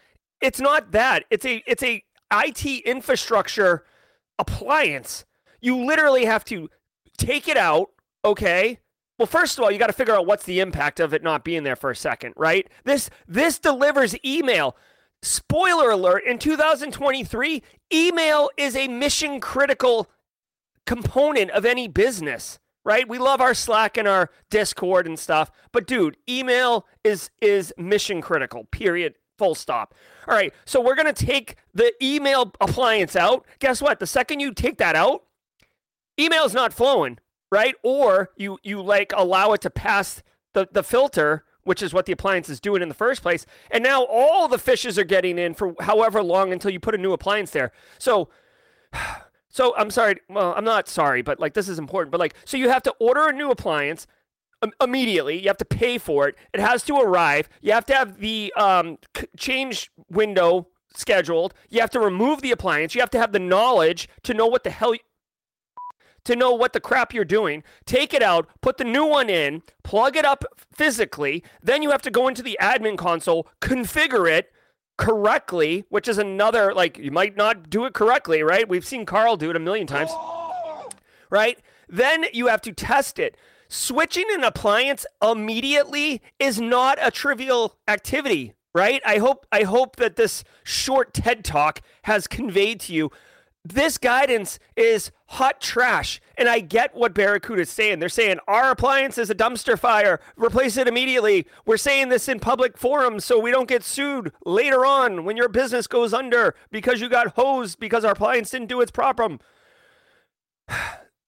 [0.41, 1.25] It's not that.
[1.31, 2.03] It's a it's a
[2.33, 3.85] IT infrastructure
[4.39, 5.25] appliance
[5.63, 6.69] you literally have to
[7.17, 7.91] take it out,
[8.25, 8.81] okay?
[9.23, 11.45] Well, first of all, you got to figure out what's the impact of it not
[11.45, 12.69] being there for a second, right?
[12.83, 14.77] This this delivers email.
[15.23, 17.63] Spoiler alert, in 2023,
[17.95, 20.11] email is a mission critical
[20.87, 23.09] component of any business, right?
[23.09, 28.23] We love our Slack and our Discord and stuff, but dude, email is is mission
[28.23, 28.65] critical.
[28.73, 29.15] Period.
[29.39, 29.95] Full stop.
[30.27, 33.47] All right, so we're going to take the email appliance out.
[33.61, 34.01] Guess what?
[34.01, 35.23] The second you take that out,
[36.19, 37.19] email's not flowing,
[37.53, 37.77] right?
[37.83, 40.23] Or you you like allow it to pass
[40.55, 43.45] the, the filter, which is what the appliance is doing in the first place.
[43.71, 46.99] And now all the fishes are getting in for however long until you put a
[46.99, 47.71] new appliance there.
[47.99, 48.31] So
[49.51, 52.11] so I'm sorry, well, I'm not sorry, but like this is important.
[52.11, 54.07] But like so you have to order a new appliance,
[54.81, 55.38] immediately.
[55.38, 56.37] You have to pay for it.
[56.55, 57.51] It has to arrive.
[57.61, 58.97] You have to have the um,
[59.37, 61.53] change window scheduled.
[61.69, 62.95] You have to remove the appliance.
[62.95, 64.95] You have to have the knowledge to know what the hell.
[66.27, 69.63] To know what the crap you're doing, take it out, put the new one in,
[69.83, 71.43] plug it up physically.
[71.63, 74.53] Then you have to go into the admin console, configure it
[74.97, 78.69] correctly, which is another, like, you might not do it correctly, right?
[78.69, 80.13] We've seen Carl do it a million times,
[81.29, 81.59] right?
[81.89, 83.37] Then you have to test it.
[83.69, 89.03] Switching an appliance immediately is not a trivial activity, right?
[89.05, 93.11] I hope I hope that this short TED talk has conveyed to you
[93.64, 96.20] this guidance is hot trash.
[96.37, 98.01] And I get what Barracuda is saying.
[98.01, 100.20] They're saying our appliance is a dumpster fire.
[100.37, 101.46] Replace it immediately.
[101.64, 105.48] We're saying this in public forums so we don't get sued later on when your
[105.48, 109.38] business goes under because you got hosed because our appliance didn't do its proper.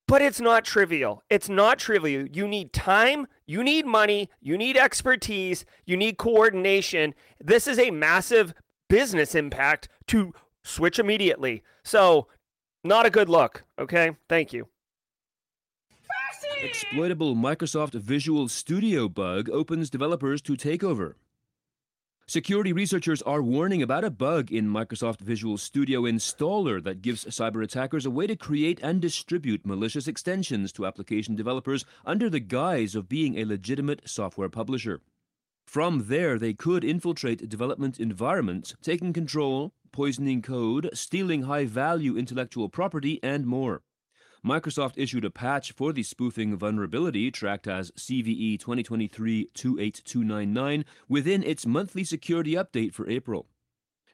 [0.07, 1.23] But it's not trivial.
[1.31, 2.27] It's not trivial.
[2.31, 7.15] You need time, you need money, you need expertise, you need coordination.
[7.41, 8.53] This is a massive
[8.91, 11.63] business impact to switch immediately.
[11.85, 12.29] So,
[12.83, 13.65] not a good look.
[13.79, 14.17] Okay.
[14.29, 14.69] Thank you.
[16.63, 21.15] Exploitable Microsoft Visual Studio bug opens developers to takeover.
[22.27, 27.63] Security researchers are warning about a bug in Microsoft Visual Studio Installer that gives cyber
[27.63, 32.95] attackers a way to create and distribute malicious extensions to application developers under the guise
[32.95, 35.03] of being a legitimate software publisher.
[35.67, 42.69] From there, they could infiltrate development environments, taking control, poisoning code, stealing high value intellectual
[42.69, 43.83] property, and more.
[44.45, 51.65] Microsoft issued a patch for the spoofing vulnerability tracked as CVE 2023 28299 within its
[51.65, 53.47] monthly security update for April.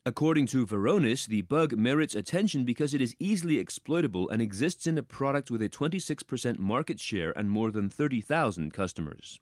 [0.07, 4.97] According to Varonis, the bug merits attention because it is easily exploitable and exists in
[4.97, 9.41] a product with a 26% market share and more than 30,000 customers.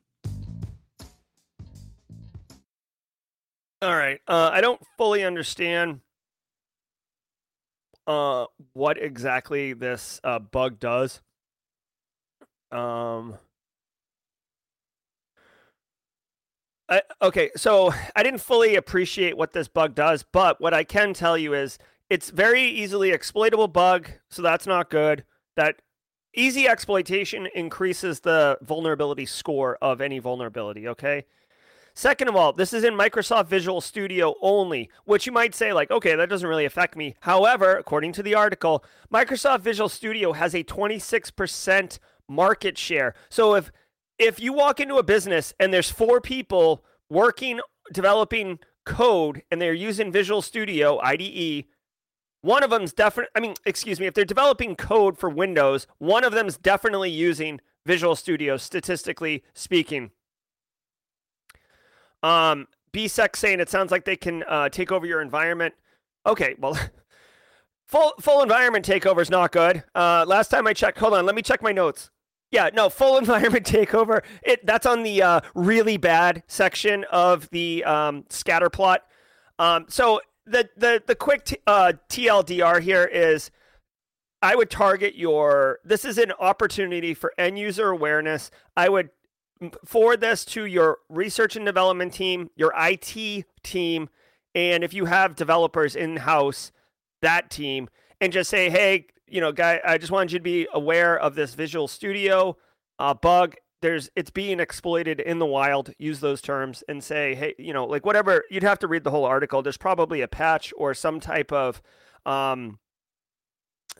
[3.80, 4.20] All right.
[4.26, 6.00] Uh, I don't fully understand
[8.06, 11.20] uh, what exactly this uh, bug does.
[12.72, 13.38] Um,
[16.88, 21.12] I, okay, so I didn't fully appreciate what this bug does, but what I can
[21.12, 21.78] tell you is
[22.10, 25.24] it's very easily exploitable bug, so that's not good.
[25.56, 25.76] That
[26.34, 31.26] easy exploitation increases the vulnerability score of any vulnerability, okay?
[31.98, 35.90] Second of all, this is in Microsoft Visual Studio only, which you might say, like,
[35.90, 37.16] okay, that doesn't really affect me.
[37.22, 43.16] However, according to the article, Microsoft Visual Studio has a 26% market share.
[43.28, 43.72] So if
[44.16, 47.58] if you walk into a business and there's four people working
[47.92, 51.64] developing code and they're using Visual Studio IDE,
[52.42, 56.22] one of them's definitely I mean, excuse me, if they're developing code for Windows, one
[56.22, 60.12] of them's definitely using Visual Studio statistically speaking.
[62.22, 65.74] Um, BSEC saying it sounds like they can uh, take over your environment.
[66.26, 66.78] Okay, well,
[67.87, 69.85] full full environment takeover is not good.
[69.94, 72.11] Uh, last time I checked, hold on, let me check my notes.
[72.50, 74.22] Yeah, no, full environment takeover.
[74.42, 79.04] It that's on the uh, really bad section of the um, scatter plot.
[79.59, 83.50] Um, so the the the quick t- uh, TLDR here is.
[84.40, 85.81] I would target your.
[85.85, 88.52] This is an opportunity for end user awareness.
[88.76, 89.11] I would
[89.85, 94.09] forward this to your research and development team, your IT team,
[94.55, 96.73] and if you have developers in house,
[97.23, 97.88] that team,
[98.21, 101.35] and just say, hey, you know, guy, I just wanted you to be aware of
[101.35, 102.57] this Visual Studio
[102.99, 103.55] uh, bug.
[103.81, 105.92] There's it's being exploited in the wild.
[105.99, 108.44] Use those terms and say, hey, you know, like whatever.
[108.51, 109.62] You'd have to read the whole article.
[109.62, 111.81] There's probably a patch or some type of
[112.27, 112.79] um,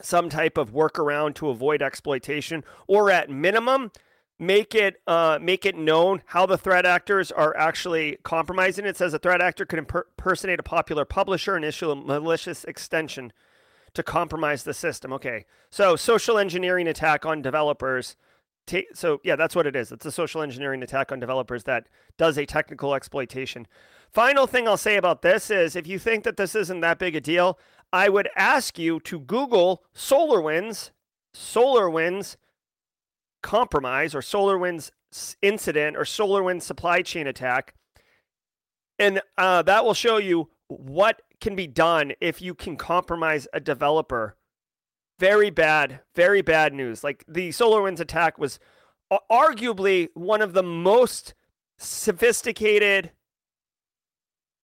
[0.01, 3.91] some type of workaround to avoid exploitation, or at minimum,
[4.39, 8.85] make it uh, make it known how the threat actors are actually compromising.
[8.85, 13.33] It says a threat actor could impersonate a popular publisher and issue a malicious extension
[13.93, 15.11] to compromise the system.
[15.13, 18.15] Okay, so social engineering attack on developers.
[18.93, 19.91] so yeah, that's what it is.
[19.91, 23.67] It's a social engineering attack on developers that does a technical exploitation.
[24.11, 27.15] Final thing I'll say about this is if you think that this isn't that big
[27.15, 27.59] a deal,
[27.91, 30.91] I would ask you to Google SolarWinds,
[31.33, 32.37] SolarWinds
[33.41, 34.91] compromise or SolarWinds
[35.41, 37.73] incident or SolarWinds supply chain attack.
[38.97, 43.59] And uh, that will show you what can be done if you can compromise a
[43.59, 44.35] developer.
[45.19, 47.03] Very bad, very bad news.
[47.03, 48.59] Like the SolarWinds attack was
[49.31, 51.33] arguably one of the most
[51.77, 53.11] sophisticated,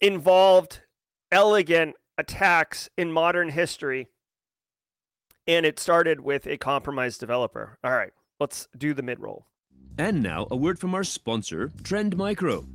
[0.00, 0.82] involved,
[1.32, 4.08] elegant attacks in modern history.
[5.46, 7.78] And it started with a compromised developer.
[7.82, 8.12] All right.
[8.38, 9.46] Let's do the mid roll.
[9.98, 12.66] And now, a word from our sponsor, Trend Micro.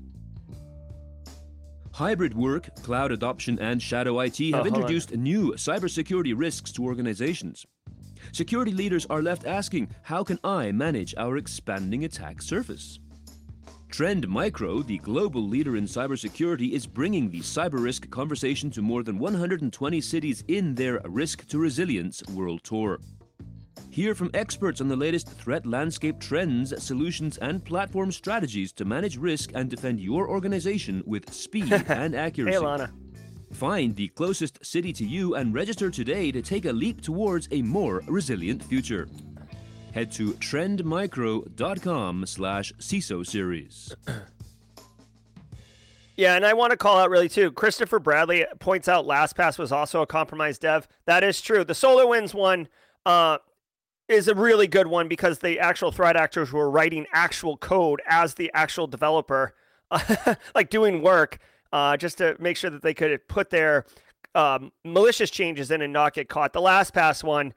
[1.94, 4.76] Hybrid work, cloud adoption, and shadow IT oh, have Oh, on.
[4.76, 7.66] introduced new cybersecurity risks to organizations.
[8.32, 13.00] Security leaders are left asking, how can I manage our expanding attack surface?
[13.90, 19.04] Trend Micro, the global leader in cybersecurity, is bringing the cyber risk conversation to more
[19.04, 23.00] than 120 cities in their Risk to Resilience World Tour.
[23.90, 29.18] Hear from experts on the latest threat landscape trends, solutions, and platform strategies to manage
[29.18, 32.54] risk and defend your organization with speed and accuracy.
[32.54, 32.92] Hey, Lana.
[33.52, 37.62] Find the closest city to you and register today to take a leap towards a
[37.62, 39.10] more resilient future.
[39.94, 43.94] Head to trendmicro.com slash CISO series.
[46.18, 47.52] Yeah, and I want to call out really too.
[47.52, 50.88] Christopher Bradley points out LastPass was also a compromised dev.
[51.06, 51.64] That is true.
[51.64, 52.68] The SolarWinds one
[53.08, 53.40] uh,
[54.12, 58.34] is a really good one because the actual threat actors were writing actual code as
[58.34, 59.54] the actual developer,
[60.56, 61.40] like doing work,
[61.74, 63.86] uh, just to make sure that they could put their
[64.36, 66.54] um, malicious changes in and not get caught.
[66.54, 67.54] The LastPass one,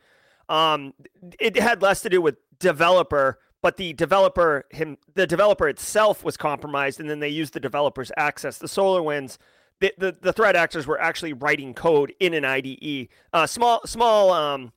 [0.49, 0.95] um,
[1.39, 6.37] it had less to do with developer, but the developer him the developer itself was
[6.37, 8.59] compromised, and then they used the developer's access.
[8.59, 9.39] The SolarWinds.
[9.81, 13.09] The, the, the threat actors were actually writing code in an IDE.
[13.33, 14.73] Uh, small small um,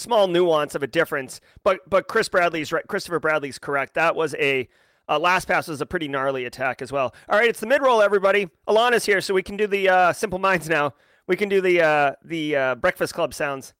[0.00, 2.86] small nuance of a difference, but but Chris Bradley's right.
[2.86, 3.94] Christopher Bradley's correct.
[3.94, 4.68] That was a
[5.08, 7.14] uh, LastPass was a pretty gnarly attack as well.
[7.28, 8.48] All right, it's the mid roll, everybody.
[8.68, 10.94] Alana's here, so we can do the uh, simple minds now.
[11.26, 13.74] We can do the uh, the uh, Breakfast Club sounds.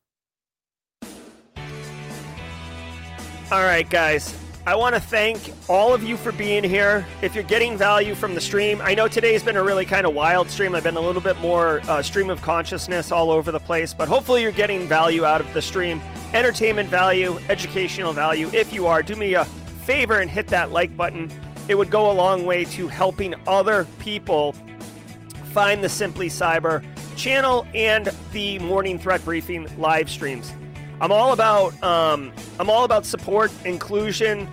[3.52, 4.36] All right, guys.
[4.66, 7.06] I want to thank all of you for being here.
[7.22, 10.12] If you're getting value from the stream, I know today's been a really kind of
[10.12, 10.74] wild stream.
[10.74, 14.06] I've been a little bit more uh, stream of consciousness all over the place, but
[14.06, 16.02] hopefully you're getting value out of the stream
[16.34, 18.50] entertainment value, educational value.
[18.52, 19.46] If you are, do me a
[19.86, 21.30] favor and hit that like button.
[21.66, 24.52] It would go a long way to helping other people
[25.52, 26.84] find the Simply Cyber
[27.16, 30.52] channel and the Morning Threat Briefing live streams.
[31.00, 34.48] I'm all about um, I'm all about support, inclusion,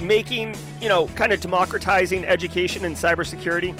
[0.00, 3.78] making you know, kind of democratizing education in cybersecurity.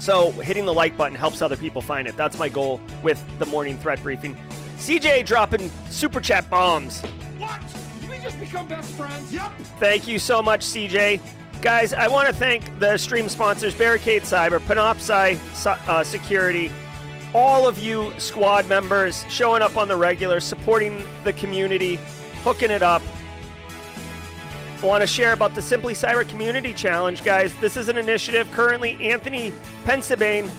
[0.00, 2.16] So hitting the like button helps other people find it.
[2.16, 4.36] That's my goal with the Morning Threat Briefing.
[4.76, 7.00] CJ dropping super chat bombs.
[7.38, 7.60] What?
[8.00, 9.32] Did we just become best friends?
[9.32, 9.52] Yep.
[9.80, 11.20] Thank you so much, CJ.
[11.62, 15.38] Guys, I want to thank the stream sponsors Barricade Cyber, Panoptcy
[15.88, 16.70] uh, Security,
[17.34, 21.98] all of you squad members showing up on the regular, supporting the community,
[22.44, 23.02] hooking it up.
[24.80, 27.54] I want to share about the Simply Cyber Community Challenge, guys.
[27.56, 28.50] This is an initiative.
[28.52, 29.52] Currently, Anthony
[29.84, 30.50] Pensabane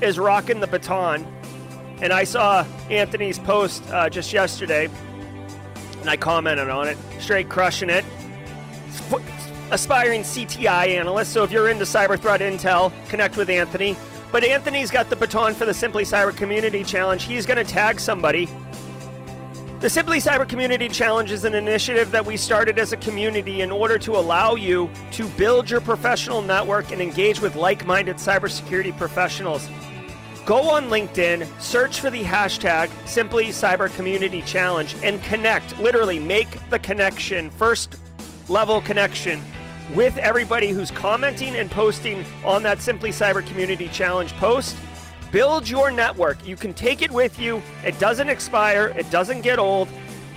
[0.00, 1.26] is rocking the baton.
[2.00, 4.88] And I saw Anthony's post uh, just yesterday,
[6.00, 6.96] and I commented on it.
[7.18, 8.04] Straight crushing it.
[9.70, 11.32] Aspiring CTI analyst.
[11.32, 13.96] So if you're into cyber threat intel, connect with Anthony.
[14.36, 17.22] But Anthony's got the baton for the Simply Cyber Community Challenge.
[17.22, 18.50] He's going to tag somebody.
[19.80, 23.70] The Simply Cyber Community Challenge is an initiative that we started as a community in
[23.72, 28.94] order to allow you to build your professional network and engage with like minded cybersecurity
[28.98, 29.66] professionals.
[30.44, 35.78] Go on LinkedIn, search for the hashtag Simply Cyber Community Challenge, and connect.
[35.78, 37.96] Literally, make the connection, first
[38.50, 39.42] level connection
[39.94, 44.76] with everybody who's commenting and posting on that Simply Cyber Community Challenge post.
[45.30, 46.46] Build your network.
[46.46, 47.62] You can take it with you.
[47.84, 49.88] It doesn't expire, it doesn't get old.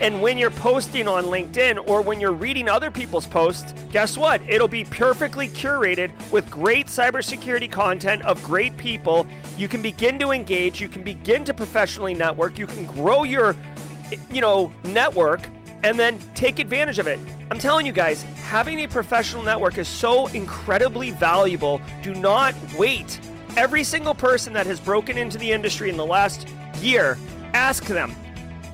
[0.02, 4.42] And when you're posting on LinkedIn or when you're reading other people's posts, guess what?
[4.48, 9.28] It'll be perfectly curated with great cybersecurity content of great people.
[9.58, 13.58] You can begin to engage, you can begin to professionally network, you can grow your
[14.32, 15.42] you know, network
[15.84, 17.20] and then take advantage of it.
[17.52, 21.82] I'm telling you guys, having a professional network is so incredibly valuable.
[22.04, 23.20] Do not wait.
[23.58, 26.48] Every single person that has broken into the industry in the last
[26.82, 27.18] year,
[27.54, 28.16] ask them.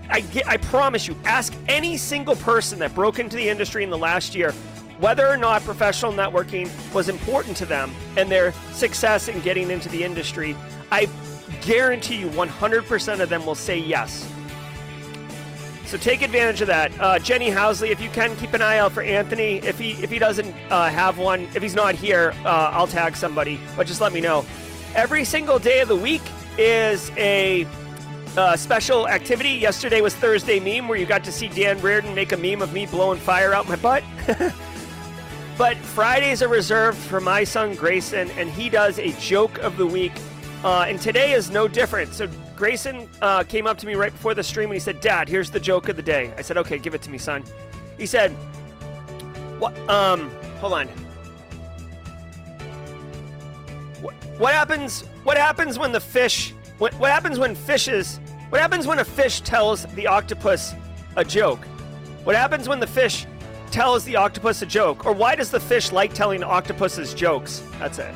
[0.10, 3.89] I, get, I promise you, ask any single person that broke into the industry in
[3.89, 4.53] the last year
[4.99, 9.89] whether or not professional networking was important to them and their success in getting into
[9.89, 10.56] the industry.
[10.91, 11.10] I
[11.62, 14.32] guarantee you 100% of them will say yes.
[15.96, 16.91] So take advantage of that.
[17.00, 19.60] Uh, Jenny Housley, if you can, keep an eye out for Anthony.
[19.60, 23.16] If he if he doesn't uh, have one, if he's not here, uh, I'll tag
[23.16, 23.62] somebody.
[23.78, 24.46] But just let me know.
[24.93, 26.22] Every single day of the week
[26.58, 27.66] is a
[28.36, 29.52] uh, special activity.
[29.52, 32.74] Yesterday was Thursday meme, where you got to see Dan Reardon make a meme of
[32.74, 34.04] me blowing fire out my butt.
[35.58, 39.88] but Fridays are reserved for my son Grayson, and he does a joke of the
[39.88, 40.12] week.
[40.62, 42.14] Uh, and today is no different.
[42.14, 45.28] So Grayson uh, came up to me right before the stream and he said, Dad,
[45.28, 46.34] here's the joke of the day.
[46.38, 47.43] I said, Okay, give it to me, son.
[47.97, 48.32] He said,
[49.60, 49.78] What?
[49.89, 50.88] Um, hold on.
[54.01, 55.01] What, what happens?
[55.24, 56.53] What happens when the fish?
[56.78, 58.20] What, what happens when fishes?
[58.49, 60.74] What happens when a fish tells the octopus
[61.16, 61.66] a joke?
[62.24, 63.26] What happens when the fish
[63.72, 65.06] tells the octopus a joke?
[65.06, 67.64] Or why does the fish like telling octopuses jokes?
[67.80, 68.14] That's it.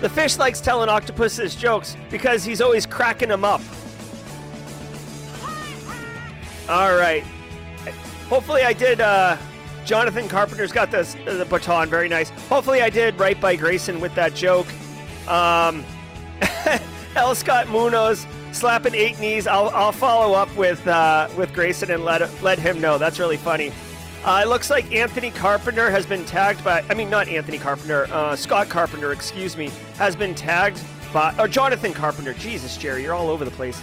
[0.00, 3.60] The fish likes telling octopuses jokes because he's always cracking them up.
[6.68, 7.22] All right.
[8.28, 9.00] Hopefully, I did.
[9.00, 9.36] Uh,
[9.84, 11.90] Jonathan Carpenter's got this the baton.
[11.90, 12.30] Very nice.
[12.48, 14.68] Hopefully, I did right by Grayson with that joke.
[15.28, 15.84] Um,
[17.16, 17.34] L.
[17.34, 19.46] Scott Munoz slapping eight knees.
[19.46, 22.98] I'll, I'll follow up with uh, with Grayson and let let him know.
[22.98, 23.72] That's really funny.
[24.22, 26.84] Uh, it looks like Anthony Carpenter has been tagged by.
[26.90, 28.06] I mean, not Anthony Carpenter.
[28.12, 30.78] Uh, Scott Carpenter, excuse me, has been tagged
[31.10, 31.34] by.
[31.38, 32.34] Or Jonathan Carpenter.
[32.34, 33.80] Jesus, Jerry, you're all over the place.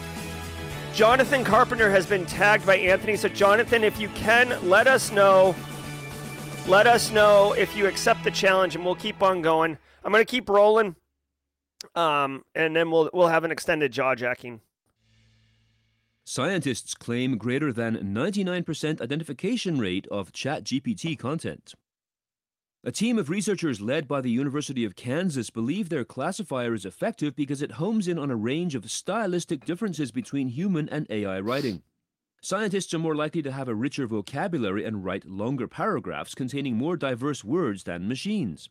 [0.94, 3.16] Jonathan Carpenter has been tagged by Anthony.
[3.16, 5.56] So, Jonathan, if you can, let us know.
[6.68, 9.78] Let us know if you accept the challenge, and we'll keep on going.
[10.04, 10.96] I'm going to keep rolling,
[11.96, 14.62] um, and then we'll we'll have an extended jaw jacking.
[16.30, 21.74] Scientists claim greater than 99% identification rate of ChatGPT content.
[22.84, 27.34] A team of researchers led by the University of Kansas believe their classifier is effective
[27.34, 31.82] because it homes in on a range of stylistic differences between human and AI writing.
[32.42, 36.98] Scientists are more likely to have a richer vocabulary and write longer paragraphs containing more
[36.98, 38.68] diverse words than machines.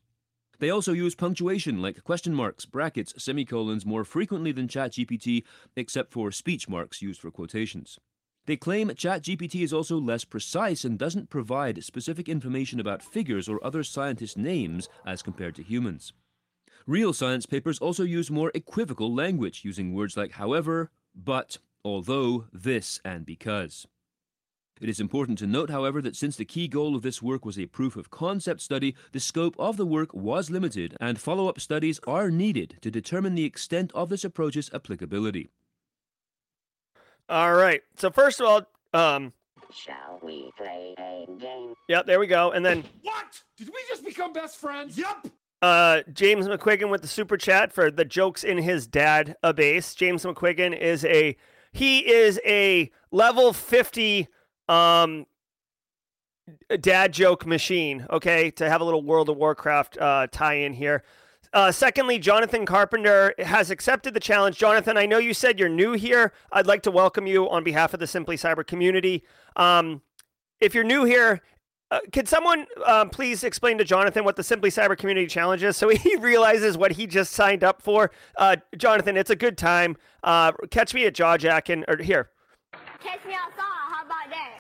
[0.58, 5.44] They also use punctuation like question marks, brackets, semicolons more frequently than ChatGPT,
[5.76, 7.98] except for speech marks used for quotations.
[8.46, 13.62] They claim ChatGPT is also less precise and doesn't provide specific information about figures or
[13.64, 16.12] other scientists' names as compared to humans.
[16.86, 23.00] Real science papers also use more equivocal language, using words like however, but, although, this,
[23.04, 23.88] and because.
[24.80, 27.58] It is important to note, however, that since the key goal of this work was
[27.58, 31.58] a proof of concept study, the scope of the work was limited, and follow up
[31.60, 35.50] studies are needed to determine the extent of this approach's applicability.
[37.28, 37.80] All right.
[37.96, 38.62] So first of all,
[38.92, 39.32] um,
[39.72, 41.74] Shall we play a game?
[41.88, 42.52] yeah, there we go.
[42.52, 43.42] And then What?
[43.56, 44.96] Did we just become best friends?
[44.96, 45.26] Yup.
[45.62, 49.94] uh, James McQuiggan with the super chat for the jokes in his dad a base.
[49.94, 51.36] James McQuiggan is a
[51.72, 54.28] he is a level 50
[54.68, 55.26] um
[56.80, 58.50] dad joke machine, okay?
[58.52, 61.02] To have a little World of Warcraft uh tie in here.
[61.52, 64.58] Uh, secondly, Jonathan Carpenter has accepted the challenge.
[64.58, 66.32] Jonathan, I know you said you're new here.
[66.52, 69.24] I'd like to welcome you on behalf of the Simply Cyber community.
[69.56, 70.02] Um,
[70.60, 71.40] if you're new here,
[71.90, 75.76] uh, could someone um, please explain to Jonathan what the Simply Cyber Community Challenge is
[75.76, 78.10] so he realizes what he just signed up for?
[78.36, 79.96] Uh, Jonathan, it's a good time.
[80.24, 82.30] Uh, catch me at Jaw Jacking, or here.
[83.00, 83.66] Catch me outside.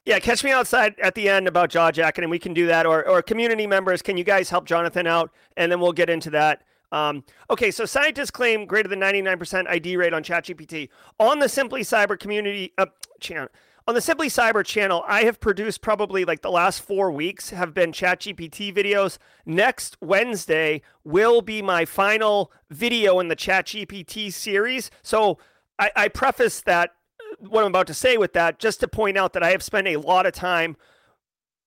[0.04, 2.86] Yeah, catch me outside at the end about Jaw Jacking, and we can do that.
[2.86, 5.32] Or, or community members, can you guys help Jonathan out?
[5.56, 6.62] And then we'll get into that.
[6.92, 10.88] Um, okay, so scientists claim greater than 99% ID rate on ChatGPT.
[11.18, 12.86] On the Simply Cyber community uh,
[13.18, 13.48] channel,
[13.88, 17.72] on the Simply Cyber channel, I have produced probably like the last four weeks have
[17.72, 19.18] been ChatGPT videos.
[19.44, 24.90] Next Wednesday will be my final video in the ChatGPT series.
[25.02, 25.38] So
[25.78, 26.94] I, I preface that
[27.40, 29.88] what I'm about to say with that just to point out that I have spent
[29.88, 30.76] a lot of time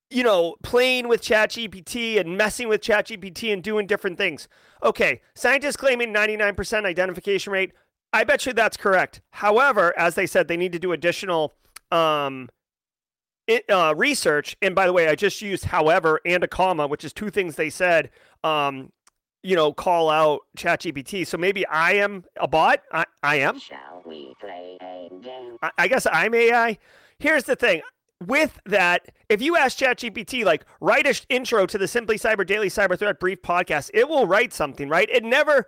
[0.10, 4.48] you know, playing with ChatGPT and messing with ChatGPT and doing different things.
[4.84, 7.74] Okay, scientists claiming 99% identification rate.
[8.12, 9.22] I bet you that's correct.
[9.32, 11.54] However, as they said, they need to do additional
[11.92, 12.50] um,
[13.48, 14.58] it, uh, research.
[14.64, 17.56] And by the way, I just used however and a comma, which is two things
[17.56, 18.10] they said.
[18.44, 18.92] Um,
[19.44, 21.26] you know, call out ChatGPT.
[21.26, 22.82] So maybe I am a bot.
[22.92, 23.60] I, I am.
[23.60, 25.58] Shall we play a game?
[25.62, 26.78] I, I guess I'm AI.
[27.20, 27.82] Here's the thing.
[28.26, 32.68] With that, if you ask ChatGPT, like, write an intro to the Simply Cyber Daily
[32.68, 35.10] Cyber Threat Brief podcast, it will write something, right?
[35.10, 35.68] It never,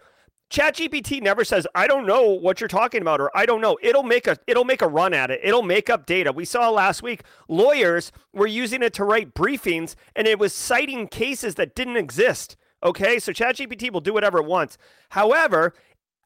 [0.50, 3.78] ChatGPT never says, I don't know what you're talking about, or I don't know.
[3.82, 5.40] It'll make a, it'll make a run at it.
[5.44, 6.34] It'll make up data.
[6.34, 11.08] We saw last week, lawyers were using it to write briefings, and it was citing
[11.08, 12.58] cases that didn't exist.
[12.84, 14.78] Okay, so ChatGPT will do whatever it wants.
[15.12, 15.74] However,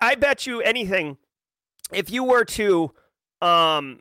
[0.02, 1.18] I bet you anything,
[1.92, 2.92] if you were to,
[3.42, 4.00] um,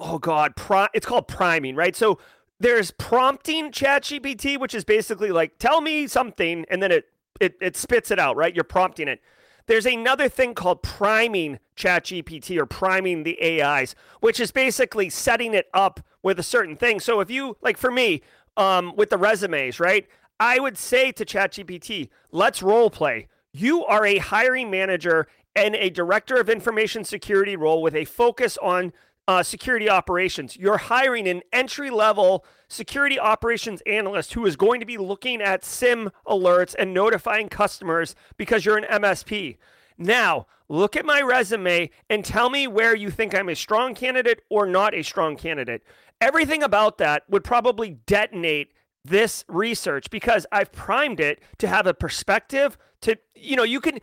[0.00, 0.54] oh god,
[0.94, 1.96] it's called priming, right?
[1.96, 2.18] So
[2.60, 7.06] there's prompting ChatGPT, which is basically like tell me something, and then it
[7.40, 8.54] it it spits it out, right?
[8.54, 9.20] You're prompting it.
[9.66, 15.68] There's another thing called priming ChatGPT or priming the AIs, which is basically setting it
[15.74, 17.00] up with a certain thing.
[17.00, 18.22] So if you like for me,
[18.56, 20.06] um, with the resumes, right?
[20.38, 23.28] I would say to ChatGPT, let's role play.
[23.52, 28.58] You are a hiring manager and a director of information security role with a focus
[28.62, 28.92] on
[29.26, 30.56] uh, security operations.
[30.56, 35.64] You're hiring an entry level security operations analyst who is going to be looking at
[35.64, 39.56] SIEM alerts and notifying customers because you're an MSP.
[39.98, 44.42] Now, look at my resume and tell me where you think I'm a strong candidate
[44.50, 45.82] or not a strong candidate.
[46.20, 48.72] Everything about that would probably detonate
[49.04, 54.00] this research because I've primed it to have a perspective to you know you can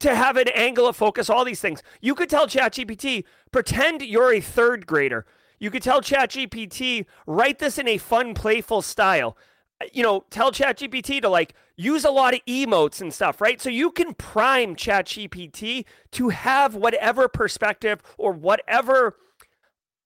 [0.00, 1.82] to have an angle of focus all these things.
[2.00, 5.26] You could tell ChatGPT pretend you're a third grader.
[5.58, 9.36] You could tell ChatGPT write this in a fun playful style.
[9.80, 13.60] Uh, you know tell ChatGPT to like use a lot of emotes and stuff right?
[13.60, 19.16] So you can prime ChatGPT to have whatever perspective or whatever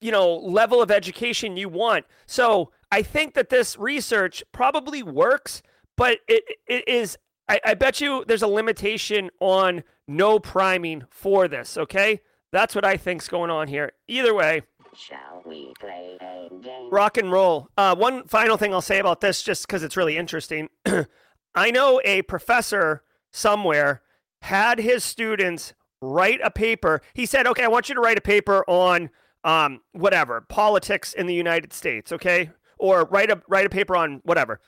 [0.00, 2.04] you know level of education you want.
[2.26, 5.62] So I think that this research probably works,
[5.96, 7.18] but it, it is,
[7.48, 12.20] I, I bet you there's a limitation on no priming for this, okay?
[12.52, 13.92] That's what I think's going on here.
[14.08, 14.62] Either way,
[14.94, 16.88] Shall we play a game?
[16.90, 17.68] rock and roll.
[17.76, 20.70] Uh, one final thing I'll say about this, just because it's really interesting.
[21.54, 24.00] I know a professor somewhere
[24.42, 27.02] had his students write a paper.
[27.14, 29.10] He said, "Okay, I want you to write a paper on
[29.44, 34.20] um, whatever politics in the United States." Okay, or write a write a paper on
[34.24, 34.60] whatever.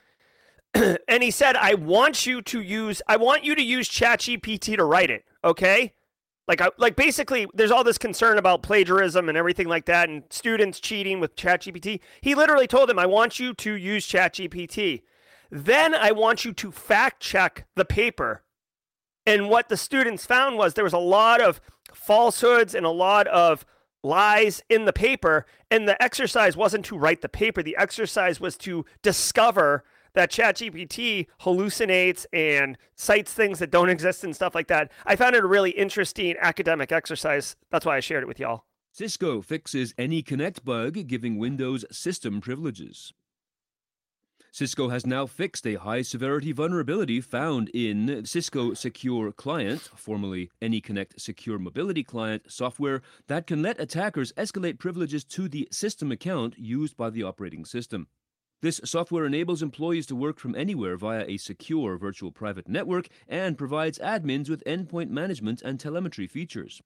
[0.75, 4.85] and he said, "I want you to use I want you to use ChatGPT to
[4.85, 5.95] write it, okay?"
[6.47, 10.23] Like I, like basically there's all this concern about plagiarism and everything like that and
[10.31, 12.01] students cheating with ChatGPT.
[12.21, 15.03] He literally told him, "I want you to use ChatGPT.
[15.51, 18.43] Then I want you to fact check the paper."
[19.27, 21.61] And what the students found was there was a lot of
[21.93, 23.67] falsehoods and a lot of
[24.03, 25.45] lies in the paper.
[25.71, 29.85] And the exercise wasn't to write the paper, the exercise was to discover
[30.19, 34.91] that ChatGPT hallucinates and cites things that don't exist and stuff like that.
[35.07, 37.55] I found it a really interesting academic exercise.
[37.71, 38.65] That's why I shared it with y'all.
[38.91, 43.13] Cisco fixes AnyConnect bug giving Windows system privileges.
[44.51, 51.21] Cisco has now fixed a high severity vulnerability found in Cisco Secure Client, formerly AnyConnect
[51.21, 56.97] Secure Mobility Client software that can let attackers escalate privileges to the system account used
[56.97, 58.09] by the operating system.
[58.61, 63.57] This software enables employees to work from anywhere via a secure virtual private network and
[63.57, 66.83] provides admins with endpoint management and telemetry features.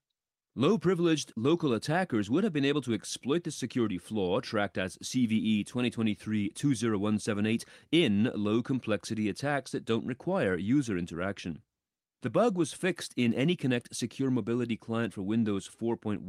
[0.55, 4.97] Low privileged local attackers would have been able to exploit the security flaw tracked as
[4.97, 11.63] CVE 2023 20178 in low complexity attacks that don't require user interaction.
[12.23, 16.21] The bug was fixed in AnyConnect Secure Mobility Client for Windows 4.10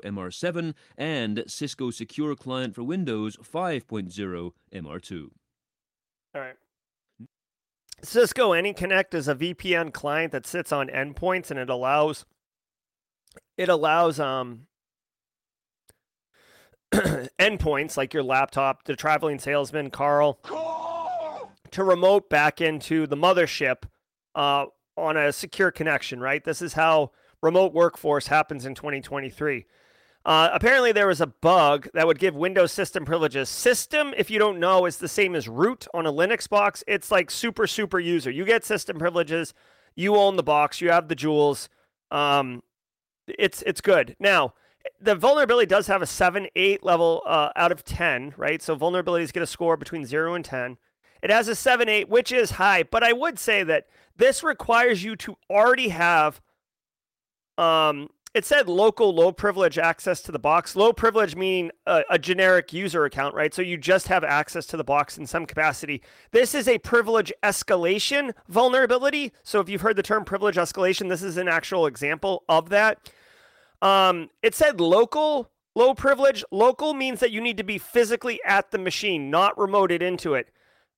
[0.00, 5.28] MR7 and Cisco Secure Client for Windows 5.0 MR2.
[6.34, 6.54] All right.
[8.02, 12.24] Cisco AnyConnect is a VPN client that sits on endpoints and it allows
[13.58, 14.68] it allows um
[16.94, 20.38] endpoints like your laptop, the traveling salesman, Carl,
[21.72, 23.82] to remote back into the mothership
[24.34, 24.66] uh,
[24.96, 26.42] on a secure connection, right?
[26.44, 29.66] This is how remote workforce happens in 2023.
[30.24, 33.48] Uh, apparently, there was a bug that would give Windows system privileges.
[33.48, 36.82] System, if you don't know, is the same as root on a Linux box.
[36.88, 38.30] It's like super, super user.
[38.30, 39.54] You get system privileges.
[39.94, 40.80] You own the box.
[40.80, 41.68] You have the jewels.
[42.10, 42.64] Um,
[43.28, 44.16] it's it's good.
[44.18, 44.54] Now,
[45.00, 48.60] the vulnerability does have a seven, eight level uh, out of ten, right?
[48.60, 50.76] So vulnerabilities get a score between zero and ten.
[51.22, 53.86] It has a seven, eight, which is high, but I would say that
[54.16, 56.40] this requires you to already have.
[57.58, 60.76] Um, it said local low privilege access to the box.
[60.76, 63.54] Low privilege meaning a, a, generic user account, right?
[63.54, 66.02] So you just have access to the box in some capacity.
[66.32, 69.32] This is a privilege escalation vulnerability.
[69.42, 73.10] So if you've heard the term privilege escalation, this is an actual example of that.
[73.80, 76.44] Um, it said local low privilege.
[76.50, 80.50] Local means that you need to be physically at the machine, not remoted into it.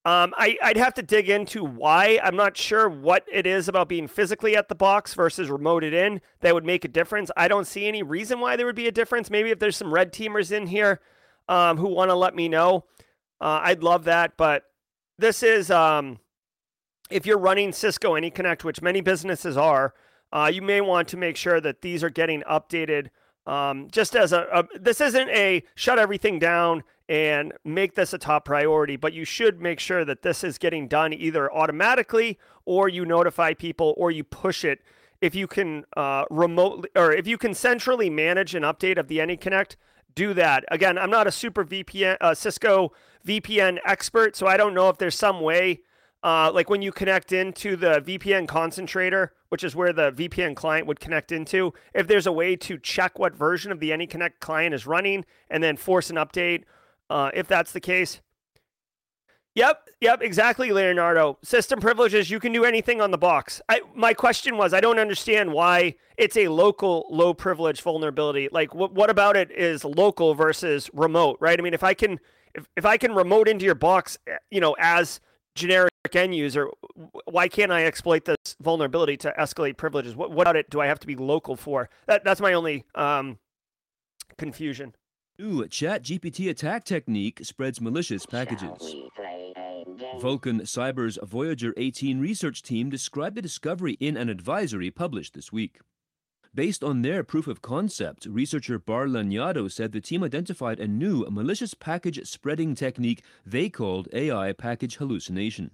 [0.05, 2.19] Um, I, would have to dig into why.
[2.23, 6.21] I'm not sure what it is about being physically at the box versus remoted in
[6.41, 7.31] that would make a difference.
[7.37, 9.29] I don't see any reason why there would be a difference.
[9.29, 11.01] Maybe if there's some red teamers in here
[11.49, 12.85] um, who want to let me know,
[13.41, 14.37] uh, I'd love that.
[14.37, 14.65] But
[15.19, 16.21] this is um,
[17.11, 19.95] if you're running Cisco AnyConnect, which many businesses are,
[20.33, 23.09] uh, you may want to make sure that these are getting updated.
[23.49, 28.19] Um, just as a, a, this isn't a shut everything down and make this a
[28.19, 32.91] top priority, but you should make sure that this is getting done either automatically or
[32.91, 34.81] you notify people or you push it.
[35.23, 39.19] If you can uh, remotely or if you can centrally manage an update of the
[39.19, 39.77] AnyConnect,
[40.15, 40.65] do that.
[40.71, 42.93] Again, I'm not a super VPN uh, Cisco
[43.27, 45.81] VPN expert, so I don't know if there's some way
[46.23, 50.87] uh, like when you connect into the VPN concentrator, which is where the VPN client
[50.87, 54.75] would connect into, if there's a way to check what version of the AnyConnect client
[54.75, 56.65] is running and then force an update,
[57.09, 58.21] uh, if that's the case.
[59.55, 61.39] Yep, yep, exactly, Leonardo.
[61.43, 63.61] System privileges, you can do anything on the box.
[63.69, 68.49] I, my question was, I don't understand why it's a local low privilege vulnerability.
[68.53, 71.59] Like, what, what about it is local versus remote, right?
[71.59, 72.21] I mean, if I can,
[72.55, 75.21] if, if I can remote into your box, eh, you know, as
[75.57, 76.69] generic end user,
[77.25, 80.17] why can't I exploit this vulnerability to escalate privileges?
[80.17, 81.89] What, what about it do I have to be local for?
[82.07, 83.39] That, that's my only um,
[84.37, 84.95] confusion.
[85.39, 88.97] New ChatGPT attack technique spreads malicious packages.
[90.19, 95.79] Vulcan Cyber's Voyager 18 research team described the discovery in an advisory published this week.
[96.55, 101.25] Based on their proof of concept, researcher Bar Lanyado said the team identified a new
[101.31, 105.71] malicious package spreading technique they called AI package hallucination.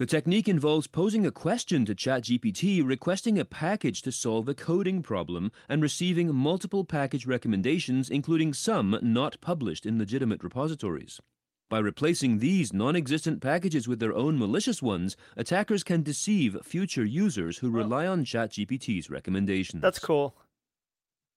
[0.00, 5.02] The technique involves posing a question to ChatGPT, requesting a package to solve a coding
[5.02, 11.20] problem, and receiving multiple package recommendations, including some not published in legitimate repositories.
[11.68, 17.04] By replacing these non existent packages with their own malicious ones, attackers can deceive future
[17.04, 19.82] users who rely on ChatGPT's recommendations.
[19.82, 20.34] That's cool.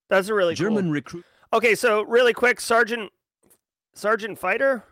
[0.09, 0.93] That's a really German cool.
[0.93, 1.25] recruit.
[1.51, 3.11] Okay, so really quick, Sergeant
[3.93, 4.85] Sergeant Fighter?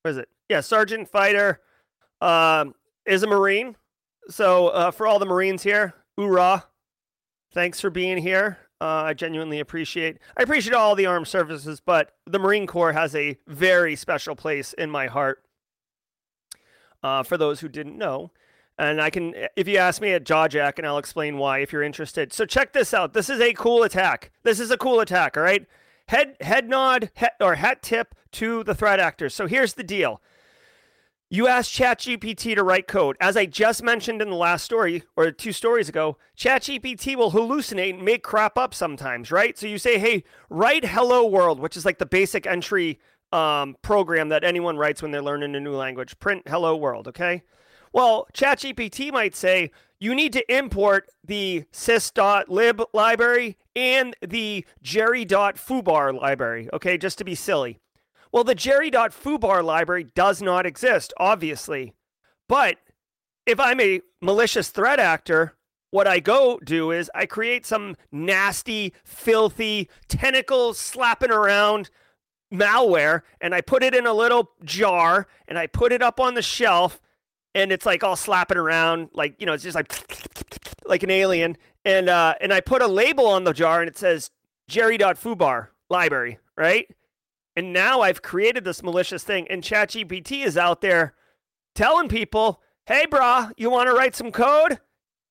[0.00, 0.30] What is it?
[0.48, 1.60] Yeah, Sergeant Fighter
[2.20, 2.74] um,
[3.06, 3.76] is a Marine.
[4.28, 6.64] So uh, for all the Marines here, hoorah!
[7.52, 8.58] Thanks for being here.
[8.80, 10.18] Uh, I genuinely appreciate.
[10.36, 14.72] I appreciate all the armed services, but the Marine Corps has a very special place
[14.72, 15.42] in my heart.
[17.02, 18.30] Uh, for those who didn't know,
[18.78, 21.82] and I can, if you ask me at Jawjack, and I'll explain why if you're
[21.82, 22.32] interested.
[22.32, 23.12] So check this out.
[23.12, 24.32] This is a cool attack.
[24.42, 25.36] This is a cool attack.
[25.36, 25.66] All right,
[26.08, 27.10] head head nod
[27.40, 29.34] or hat tip to the threat actors.
[29.34, 30.20] So here's the deal.
[31.34, 33.16] You ask ChatGPT to write code.
[33.20, 37.94] As I just mentioned in the last story, or two stories ago, ChatGPT will hallucinate
[37.94, 39.58] and make crap up sometimes, right?
[39.58, 43.00] So you say, hey, write hello world, which is like the basic entry
[43.32, 46.16] um, program that anyone writes when they're learning a new language.
[46.20, 47.42] Print hello world, okay?
[47.92, 56.68] Well, ChatGPT might say, you need to import the sys.lib library and the jerry.foobar library,
[56.72, 57.80] okay, just to be silly.
[58.34, 61.92] Well, the jerry.foobar library does not exist, obviously.
[62.48, 62.78] But
[63.46, 65.54] if I'm a malicious threat actor,
[65.92, 71.90] what I go do is I create some nasty, filthy, tentacles slapping around
[72.52, 76.34] malware and I put it in a little jar and I put it up on
[76.34, 77.00] the shelf
[77.54, 79.92] and it's like all slapping around like you know it's just like
[80.86, 83.96] like an alien and uh and I put a label on the jar and it
[83.96, 84.30] says
[84.68, 86.88] jerry.foobar library, right?
[87.56, 91.14] And now I've created this malicious thing, and ChatGPT is out there
[91.74, 94.80] telling people, hey, brah, you want to write some code?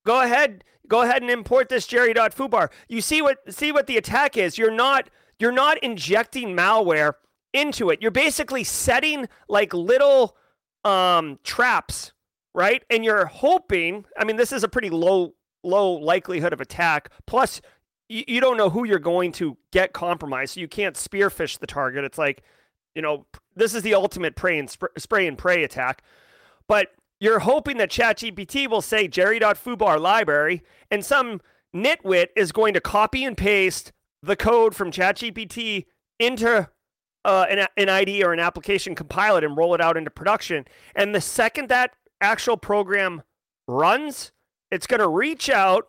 [0.06, 0.64] Go ahead.
[0.88, 2.70] Go ahead and import this jerry.foobar.
[2.88, 4.58] You see what see what the attack is.
[4.58, 5.10] You're not
[5.40, 7.14] you're not injecting malware
[7.54, 8.02] into it.
[8.02, 10.36] You're basically setting like little
[10.84, 12.14] um, traps,
[12.54, 12.84] right?
[12.90, 17.10] And you're hoping, I mean, this is a pretty low low likelihood of attack.
[17.26, 17.62] Plus,
[18.10, 20.56] you, you don't know who you're going to get compromised.
[20.56, 22.04] So you can't spearphish the target.
[22.04, 22.44] It's like,
[22.96, 23.26] you know,
[23.56, 26.04] this is the ultimate pray and sp- spray and pray attack.
[26.68, 26.90] But
[27.20, 31.42] you're hoping that ChatGPT will say jerry.foobar library, and some
[31.76, 33.92] nitwit is going to copy and paste
[34.22, 35.86] the code from ChatGPT
[36.20, 36.70] into
[37.26, 40.66] uh, an, an ID or an application, compile it, and roll it out into production.
[40.96, 41.92] And the second that
[42.22, 43.24] actual program
[43.68, 44.32] runs,
[44.72, 45.88] it's going to reach out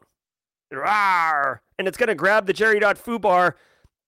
[0.72, 3.54] rawr, and it's going to grab the jerry.foobar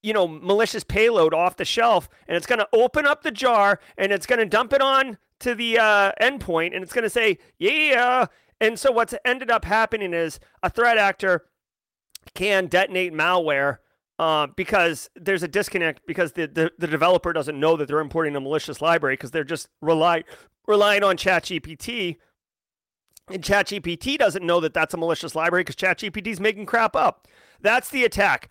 [0.02, 3.80] you know malicious payload off the shelf and it's going to open up the jar
[3.98, 7.10] and it's going to dump it on to the uh, endpoint and it's going to
[7.10, 8.26] say yeah
[8.60, 11.44] and so what's ended up happening is a threat actor
[12.34, 13.78] can detonate malware
[14.18, 18.34] uh, because there's a disconnect because the, the, the developer doesn't know that they're importing
[18.34, 20.24] a malicious library because they're just rely,
[20.66, 22.16] relying on ChatGPT
[23.28, 27.26] and ChatGPT doesn't know that that's a malicious library because ChatGPT is making crap up.
[27.60, 28.50] That's the attack.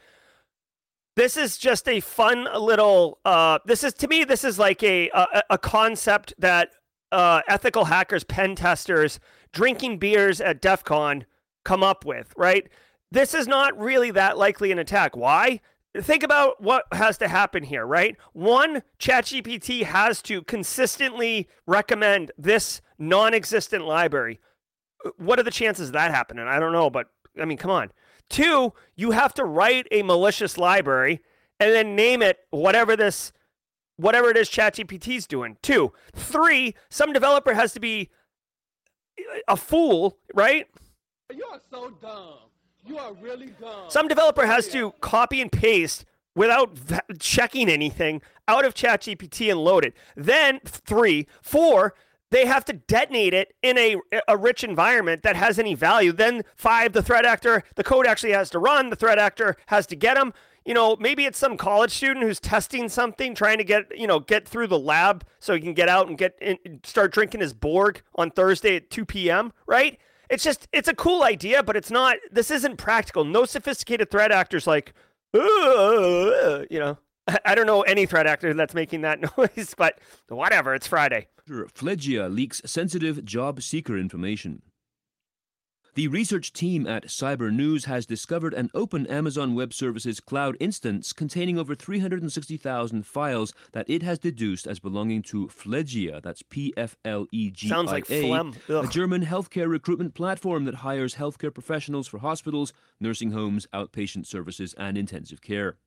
[1.16, 3.20] This is just a fun little.
[3.24, 4.24] Uh, this is to me.
[4.24, 6.72] This is like a a, a concept that
[7.12, 9.20] uh, ethical hackers, pen testers,
[9.53, 11.26] drinking beers at DEF CON
[11.64, 12.34] come up with.
[12.36, 12.68] Right.
[13.12, 15.16] This is not really that likely an attack.
[15.16, 15.62] Why?
[15.97, 18.18] Think about what has to happen here, right?
[18.34, 24.41] One, ChatGPT has to consistently recommend this non existent library
[25.18, 26.47] what are the chances of that happening?
[26.47, 27.08] I don't know, but
[27.39, 27.91] I mean, come on.
[28.30, 31.21] Two, you have to write a malicious library
[31.59, 33.32] and then name it whatever this
[33.97, 35.57] whatever it is ChatGPT is doing.
[35.61, 35.93] Two.
[36.13, 38.09] Three, some developer has to be
[39.47, 40.67] a fool, right?
[41.34, 42.34] You are so dumb.
[42.86, 43.89] You are really dumb.
[43.89, 46.05] Some developer has to copy and paste
[46.36, 49.93] without v- checking anything out of ChatGPT and load it.
[50.15, 51.95] Then three, four,
[52.32, 53.97] they have to detonate it in a,
[54.28, 56.11] a rich environment that has any value.
[56.11, 58.89] Then five, the threat actor, the code actually has to run.
[58.89, 60.34] The threat actor has to get them.
[60.65, 64.19] You know, maybe it's some college student who's testing something, trying to get you know
[64.19, 67.53] get through the lab so he can get out and get in, start drinking his
[67.53, 69.53] Borg on Thursday at 2 p.m.
[69.67, 69.99] Right?
[70.30, 72.17] It's just it's a cool idea, but it's not.
[72.32, 73.23] This isn't practical.
[73.26, 74.93] No sophisticated threat actors like,
[75.34, 76.97] you know.
[77.45, 79.99] I don't know any threat actor that's making that noise, but
[80.30, 80.73] whatever.
[80.76, 81.28] It's Friday.
[81.48, 84.64] Pflegia leaks sensitive job seeker information.
[85.93, 91.14] The research team at Cyber News has discovered an open Amazon Web Services cloud instance
[91.14, 96.98] containing over 360,000 files that it has deduced as belonging to Pflegia, that's P F
[97.06, 98.56] L E G Sounds like A, phlegm.
[98.68, 104.74] a German healthcare recruitment platform that hires healthcare professionals for hospitals, nursing homes, outpatient services,
[104.78, 105.78] and intensive care.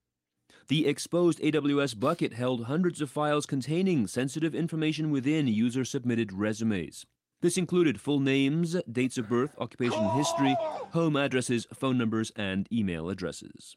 [0.68, 7.06] The exposed AWS bucket held hundreds of files containing sensitive information within user submitted resumes.
[7.40, 10.56] This included full names, dates of birth, occupational history,
[10.92, 13.76] home addresses, phone numbers, and email addresses.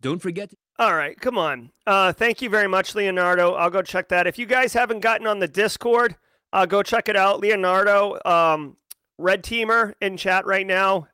[0.00, 1.70] Don't forget All right, come on.
[1.86, 3.54] Uh, thank you very much, Leonardo.
[3.54, 4.26] I'll go check that.
[4.26, 6.16] If you guys haven't gotten on the Discord,
[6.52, 7.40] uh, go check it out.
[7.40, 8.76] Leonardo, um,
[9.18, 11.08] Red Teamer in chat right now,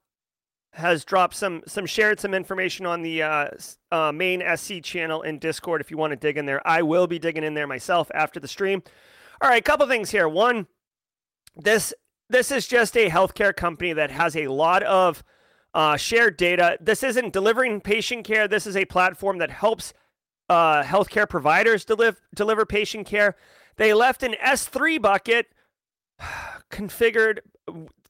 [0.74, 3.48] has dropped some some shared some information on the uh,
[3.92, 5.80] uh, main SC channel in Discord.
[5.80, 8.40] If you want to dig in there, I will be digging in there myself after
[8.40, 8.82] the stream.
[9.40, 10.28] All right, couple things here.
[10.28, 10.66] One,
[11.56, 11.94] this
[12.28, 15.22] this is just a healthcare company that has a lot of
[15.74, 16.76] uh, shared data.
[16.80, 18.48] This isn't delivering patient care.
[18.48, 19.92] This is a platform that helps
[20.48, 23.36] uh, healthcare providers deliver deliver patient care.
[23.76, 25.46] They left an S3 bucket
[26.70, 27.38] configured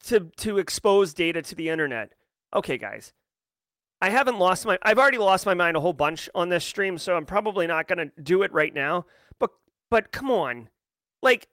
[0.06, 2.12] to to expose data to the internet.
[2.54, 3.12] Okay, guys.
[4.00, 6.98] I haven't lost my I've already lost my mind a whole bunch on this stream,
[6.98, 9.06] so I'm probably not going to do it right now.
[9.38, 9.50] But
[9.90, 10.68] but come on.
[11.22, 11.48] Like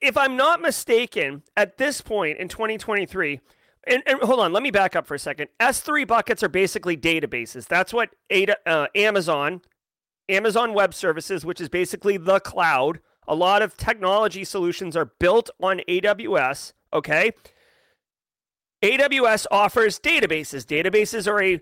[0.00, 3.40] if I'm not mistaken, at this point in 2023,
[3.86, 5.48] and, and hold on, let me back up for a second.
[5.60, 7.66] S3 buckets are basically databases.
[7.66, 9.60] That's what Ada, uh, Amazon,
[10.28, 13.00] Amazon Web Services, which is basically the cloud.
[13.28, 16.72] A lot of technology solutions are built on AWS.
[16.92, 17.32] Okay.
[18.82, 20.64] AWS offers databases.
[20.64, 21.60] Databases are a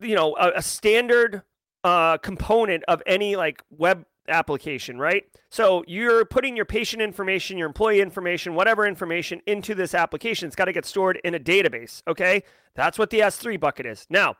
[0.00, 1.42] you know a, a standard
[1.82, 5.24] uh, component of any like web application, right?
[5.50, 10.46] So you're putting your patient information, your employee information, whatever information into this application.
[10.46, 12.02] It's got to get stored in a database.
[12.08, 12.42] Okay,
[12.74, 14.06] that's what the S3 bucket is.
[14.08, 14.36] Now,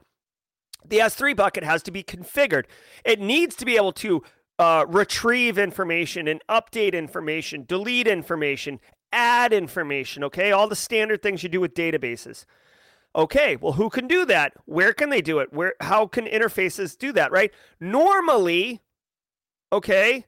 [0.86, 2.64] the S3 bucket has to be configured.
[3.04, 4.22] It needs to be able to
[4.58, 8.80] uh, retrieve information and update information, delete information,
[9.14, 10.24] add information.
[10.24, 12.44] Okay, all the standard things you do with databases.
[13.16, 14.54] Okay, well, who can do that?
[14.64, 15.52] Where can they do it?
[15.52, 15.74] Where?
[15.80, 17.30] How can interfaces do that?
[17.30, 17.52] Right?
[17.80, 18.82] Normally,
[19.72, 20.26] okay,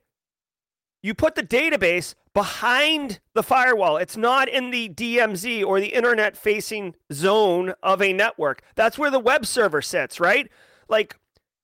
[1.02, 3.96] you put the database behind the firewall.
[3.96, 8.62] It's not in the DMZ or the internet facing zone of a network.
[8.74, 10.50] That's where the web server sits, right?
[10.88, 11.16] Like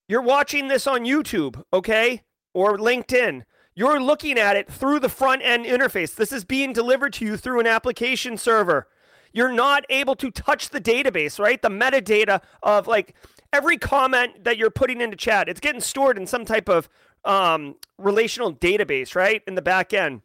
[0.07, 2.23] you're watching this on YouTube, okay?
[2.53, 3.43] Or LinkedIn.
[3.75, 6.15] You're looking at it through the front end interface.
[6.15, 8.87] This is being delivered to you through an application server.
[9.31, 11.61] You're not able to touch the database, right?
[11.61, 13.15] The metadata of like
[13.51, 16.87] every comment that you're putting into chat, it's getting stored in some type of
[17.25, 19.41] um, relational database, right?
[19.47, 20.21] In the back end.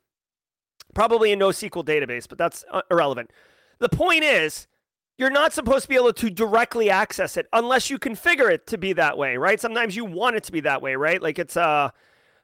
[0.94, 3.30] Probably a NoSQL database, but that's uh, irrelevant.
[3.78, 4.66] The point is,
[5.16, 8.78] you're not supposed to be able to directly access it unless you configure it to
[8.78, 9.60] be that way, right?
[9.60, 11.20] Sometimes you want it to be that way, right?
[11.20, 11.92] Like it's a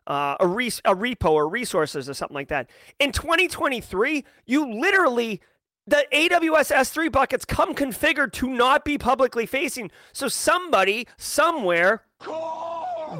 [0.06, 2.68] uh, a, res- a repo or resources or something like that.
[2.98, 5.40] In 2023, you literally
[5.86, 9.90] the AWS S3 buckets come configured to not be publicly facing.
[10.12, 12.04] So somebody somewhere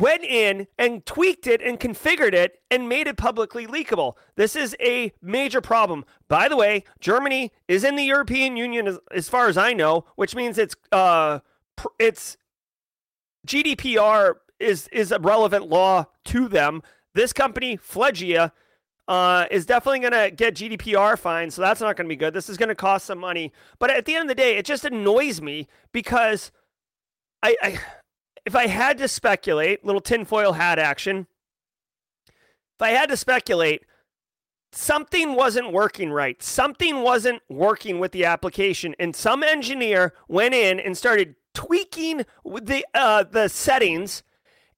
[0.00, 4.14] went in and tweaked it and configured it and made it publicly leakable.
[4.36, 6.04] This is a major problem.
[6.28, 10.06] By the way, Germany is in the European Union as, as far as I know,
[10.16, 11.40] which means it's uh
[11.76, 12.36] pr- it's
[13.46, 16.82] GDPR is is a relevant law to them.
[17.14, 18.52] This company, Pflegia,
[19.06, 22.34] uh, is definitely going to get GDPR fines, so that's not going to be good.
[22.34, 23.52] This is going to cost some money.
[23.78, 26.50] But at the end of the day, it just annoys me because
[27.42, 27.78] I, I
[28.46, 31.26] if I had to speculate, little tinfoil hat action,
[32.28, 33.84] if I had to speculate,
[34.72, 36.42] something wasn't working right.
[36.42, 42.84] Something wasn't working with the application, and some engineer went in and started tweaking the
[42.94, 44.22] uh, the settings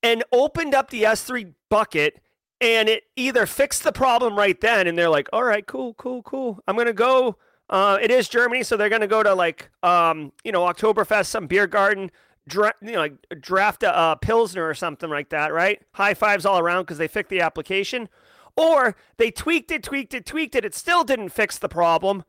[0.03, 2.21] and opened up the S3 bucket.
[2.61, 6.23] And it either fixed the problem right then, and they're like, "All right, cool, cool,
[6.23, 6.59] cool.
[6.67, 7.37] I'm gonna go
[7.69, 11.27] Uh, it is Germany, so they're going to go to like, um, you know, Oktoberfest,
[11.27, 12.13] some beer garden,
[12.47, 15.83] dra- you know, like draft a, a pilsner or something like that, right?
[15.95, 18.09] High fives all around because they fixed the application,
[18.57, 20.65] or they tweaked it, tweaked it, tweaked it.
[20.65, 22.23] It still didn't fix the problem,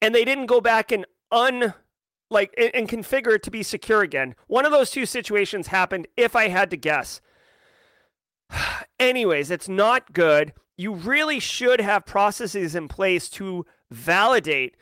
[0.00, 1.74] and they didn't go back and un
[2.34, 4.34] like and, and configure it to be secure again.
[4.46, 6.06] One of those two situations happened.
[6.16, 7.20] If I had to guess.
[8.98, 10.52] Anyways, it's not good.
[10.76, 14.76] You really should have processes in place to validate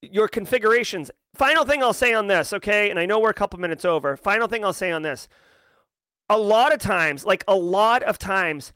[0.00, 1.10] your configurations.
[1.34, 2.90] Final thing I'll say on this, okay?
[2.90, 4.16] And I know we're a couple minutes over.
[4.16, 5.28] Final thing I'll say on this.
[6.30, 8.72] A lot of times, like a lot of times,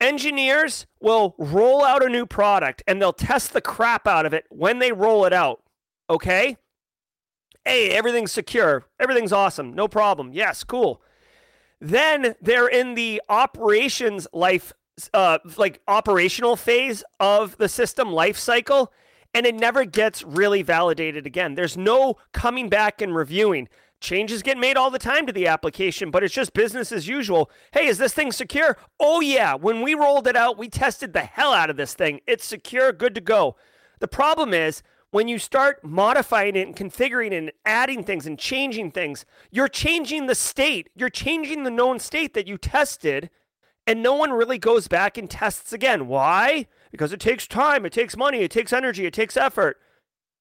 [0.00, 4.46] engineers will roll out a new product and they'll test the crap out of it
[4.48, 5.62] when they roll it out,
[6.08, 6.56] okay?
[7.64, 8.86] Hey, everything's secure.
[8.98, 9.74] Everything's awesome.
[9.74, 10.32] No problem.
[10.32, 11.02] Yes, cool.
[11.80, 14.72] Then they're in the operations life,
[15.14, 18.92] uh, like operational phase of the system life cycle,
[19.34, 21.54] and it never gets really validated again.
[21.54, 23.68] There's no coming back and reviewing.
[24.00, 27.50] Changes get made all the time to the application, but it's just business as usual.
[27.72, 28.78] Hey, is this thing secure?
[28.98, 29.54] Oh, yeah.
[29.54, 32.20] When we rolled it out, we tested the hell out of this thing.
[32.26, 33.56] It's secure, good to go.
[33.98, 38.38] The problem is when you start modifying it and configuring it and adding things and
[38.38, 40.88] changing things, you're changing the state.
[40.94, 43.30] You're changing the known state that you tested,
[43.86, 46.06] and no one really goes back and tests again.
[46.06, 46.66] Why?
[46.92, 49.78] Because it takes time, it takes money, it takes energy, it takes effort.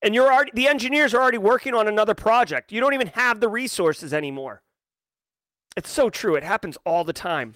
[0.01, 2.71] And you're already the engineers are already working on another project.
[2.71, 4.61] You don't even have the resources anymore.
[5.75, 6.35] It's so true.
[6.35, 7.55] It happens all the time.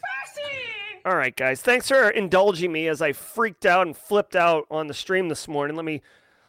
[1.06, 1.62] All right, guys.
[1.62, 5.48] Thanks for indulging me as I freaked out and flipped out on the stream this
[5.48, 5.76] morning.
[5.76, 6.02] Let me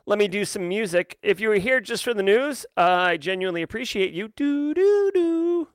[0.07, 1.19] let me do some music.
[1.23, 4.29] If you were here just for the news, uh, I genuinely appreciate you.
[4.37, 5.69] Do do do.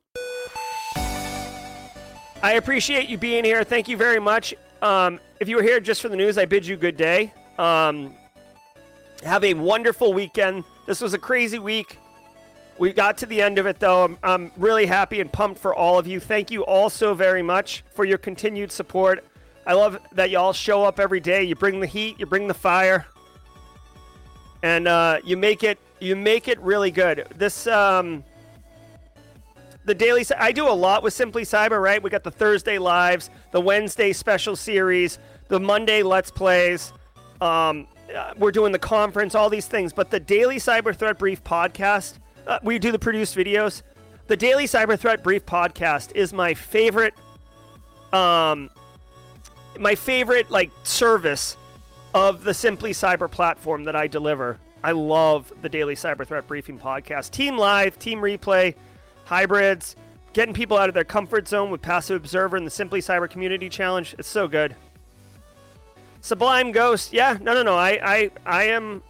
[2.42, 3.64] I appreciate you being here.
[3.64, 4.54] Thank you very much.
[4.82, 7.34] Um, if you were here just for the news, I bid you good day.
[7.58, 8.14] Um,
[9.24, 10.64] have a wonderful weekend.
[10.86, 11.98] This was a crazy week.
[12.78, 14.06] We got to the end of it, though.
[14.06, 16.22] I'm, I'm really happy and pumped for all of you.
[16.22, 19.26] Thank you all so very much for your continued support.
[19.68, 21.44] I love that y'all show up every day.
[21.44, 23.06] You bring the heat, you bring the fire,
[24.64, 27.28] and uh, you make it you make it really good.
[27.36, 28.24] This um,
[29.86, 30.26] the daily.
[30.38, 31.82] I do a lot with Simply Cyber.
[31.82, 36.94] Right, we got the Thursday lives, the Wednesday special series, the Monday Let's Plays.
[37.42, 39.94] Um, uh, we're doing the conference, all these things.
[39.94, 43.84] But the daily Cyber Threat Brief podcast, uh, we do the produced videos.
[44.28, 47.14] The daily Cyber Threat Brief podcast is my favorite.
[48.14, 48.70] Um,
[49.80, 51.56] my favorite like service
[52.14, 54.58] of the Simply Cyber platform that I deliver.
[54.84, 57.32] I love the daily Cyber Threat Briefing podcast.
[57.32, 58.76] Team Live, Team Replay,
[59.26, 59.96] hybrids,
[60.34, 63.70] getting people out of their comfort zone with Passive Observer and the Simply Cyber Community
[63.70, 64.16] Challenge.
[64.18, 64.76] It's so good.
[66.22, 67.76] Sublime Ghost, yeah, no, no, no.
[67.76, 69.04] I, I, I am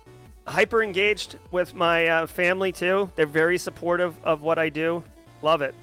[0.45, 3.11] hyper engaged with my uh, family too.
[3.15, 5.03] They're very supportive of what I do.
[5.41, 5.75] Love it.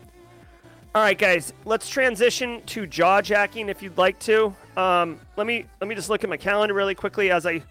[0.97, 4.57] All right, guys, let's transition to jaw jacking if you'd like to.
[4.79, 7.63] Um, let me let me just look at my calendar really quickly as I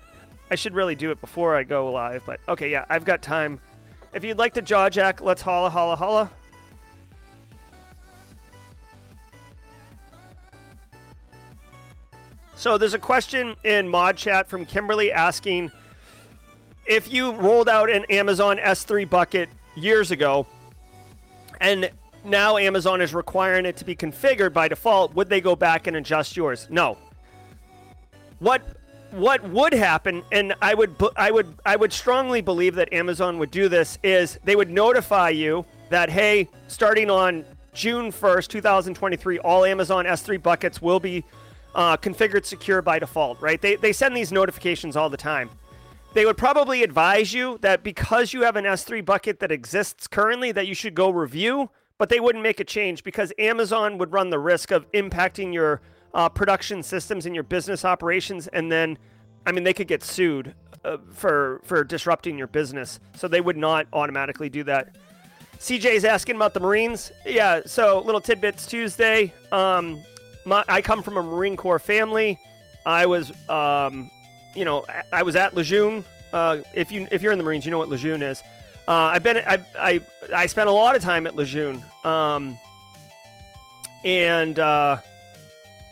[0.51, 3.59] I should really do it before I go live, but okay, yeah, I've got time.
[4.13, 6.29] If you'd like to jaw jack, let's holla holla holla.
[12.53, 15.71] So there's a question in mod chat from Kimberly asking
[16.85, 20.45] if you rolled out an Amazon S3 bucket years ago
[21.59, 21.89] and
[22.25, 25.97] now Amazon is requiring it to be configured by default, would they go back and
[25.97, 26.67] adjust yours?
[26.69, 26.97] No.
[28.39, 28.61] What
[29.11, 33.51] what would happen and I would I would I would strongly believe that Amazon would
[33.51, 39.65] do this is they would notify you that hey, starting on June 1st, 2023, all
[39.65, 41.23] Amazon S3 buckets will be
[41.75, 43.61] uh, configured secure by default, right?
[43.61, 45.49] They, they send these notifications all the time.
[46.13, 50.53] They would probably advise you that because you have an S3 bucket that exists currently,
[50.53, 54.29] that you should go review, but they wouldn't make a change because Amazon would run
[54.29, 55.81] the risk of impacting your
[56.13, 58.97] uh, production systems and your business operations, and then,
[59.45, 62.99] I mean, they could get sued uh, for for disrupting your business.
[63.15, 64.95] So they would not automatically do that.
[65.59, 67.11] CJ is asking about the Marines.
[67.25, 69.33] Yeah, so little tidbits Tuesday.
[69.51, 70.01] Um,
[70.45, 72.39] my, I come from a Marine Corps family.
[72.85, 74.11] I was, um,
[74.53, 76.05] you know, I was at Lejeune.
[76.31, 78.43] Uh, if you if you're in the Marines, you know what Lejeune is.
[78.87, 80.01] Uh, I've been I, I
[80.33, 81.83] I spent a lot of time at Lejeune.
[82.03, 82.57] Um,
[84.03, 84.97] and uh,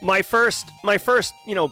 [0.01, 1.71] my first my first you know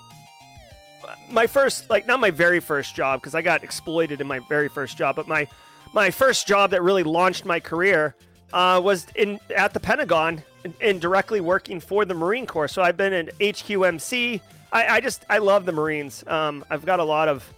[1.29, 4.67] my first like not my very first job because I got exploited in my very
[4.67, 5.47] first job, but my
[5.93, 8.15] my first job that really launched my career
[8.53, 10.43] uh, was in at the Pentagon
[10.81, 12.67] and, directly working for the Marine Corps.
[12.67, 14.41] So I've been in HQMC.
[14.71, 16.23] I, I just I love the Marines.
[16.27, 17.51] Um, I've got a lot of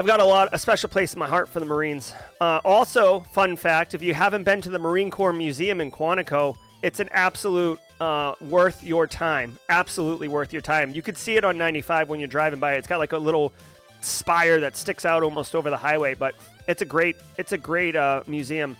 [0.00, 2.14] I've got a lot, a special place in my heart for the Marines.
[2.40, 6.56] Uh, also, fun fact: if you haven't been to the Marine Corps Museum in Quantico,
[6.80, 9.58] it's an absolute uh, worth your time.
[9.68, 10.94] Absolutely worth your time.
[10.94, 12.76] You could see it on 95 when you're driving by.
[12.76, 13.52] It's got like a little
[14.00, 16.34] spire that sticks out almost over the highway, but
[16.66, 18.78] it's a great, it's a great uh, museum.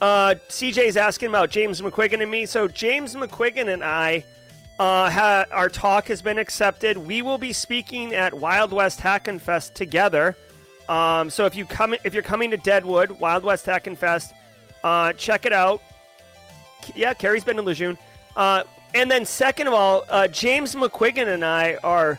[0.00, 2.46] Uh, CJ's asking about James McQuiggan and me.
[2.46, 4.24] So James McQuiggan and I,
[4.80, 6.96] uh, ha- our talk has been accepted.
[6.96, 10.34] We will be speaking at Wild West Hackin' Fest together.
[10.88, 14.32] Um, so if you come, if you're coming to Deadwood, Wild West Hackin' Fest,
[14.82, 15.82] uh, check it out.
[16.94, 17.98] Yeah, Carrie's been to Lejeune.
[18.34, 18.62] Uh,
[18.94, 22.18] and then second of all, uh, James McQuiggan and I are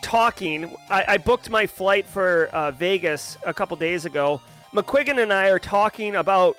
[0.00, 0.72] talking.
[0.88, 4.40] I, I booked my flight for uh, Vegas a couple days ago.
[4.72, 6.56] McQuiggan and I are talking about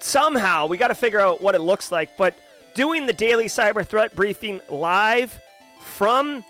[0.00, 2.34] somehow we got to figure out what it looks like, but
[2.74, 5.38] doing the daily cyber threat briefing live
[5.80, 6.44] from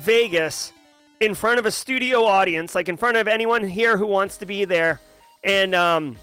[0.00, 0.72] Vegas
[1.20, 4.46] in front of a studio audience, like in front of anyone here who wants to
[4.46, 5.00] be there,
[5.42, 6.16] and um,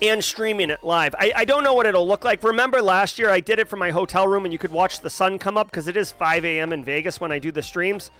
[0.00, 1.14] and streaming it live.
[1.18, 2.42] I, I don't know what it'll look like.
[2.42, 5.10] Remember last year I did it from my hotel room, and you could watch the
[5.10, 6.72] sun come up because it is 5 a.m.
[6.72, 8.10] in Vegas when I do the streams.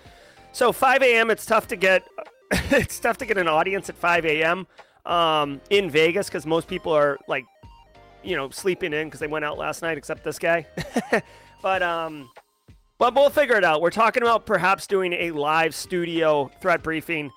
[0.53, 1.31] So 5 a.m.
[1.31, 2.07] It's tough to get
[2.70, 4.66] it's tough to get an audience at 5 a.m.
[5.05, 7.45] Um, in Vegas because most people are like
[8.23, 10.66] you know, sleeping in because they went out last night, except this guy.
[11.62, 12.31] but um,
[12.99, 13.81] but we'll figure it out.
[13.81, 17.31] We're talking about perhaps doing a live studio threat briefing.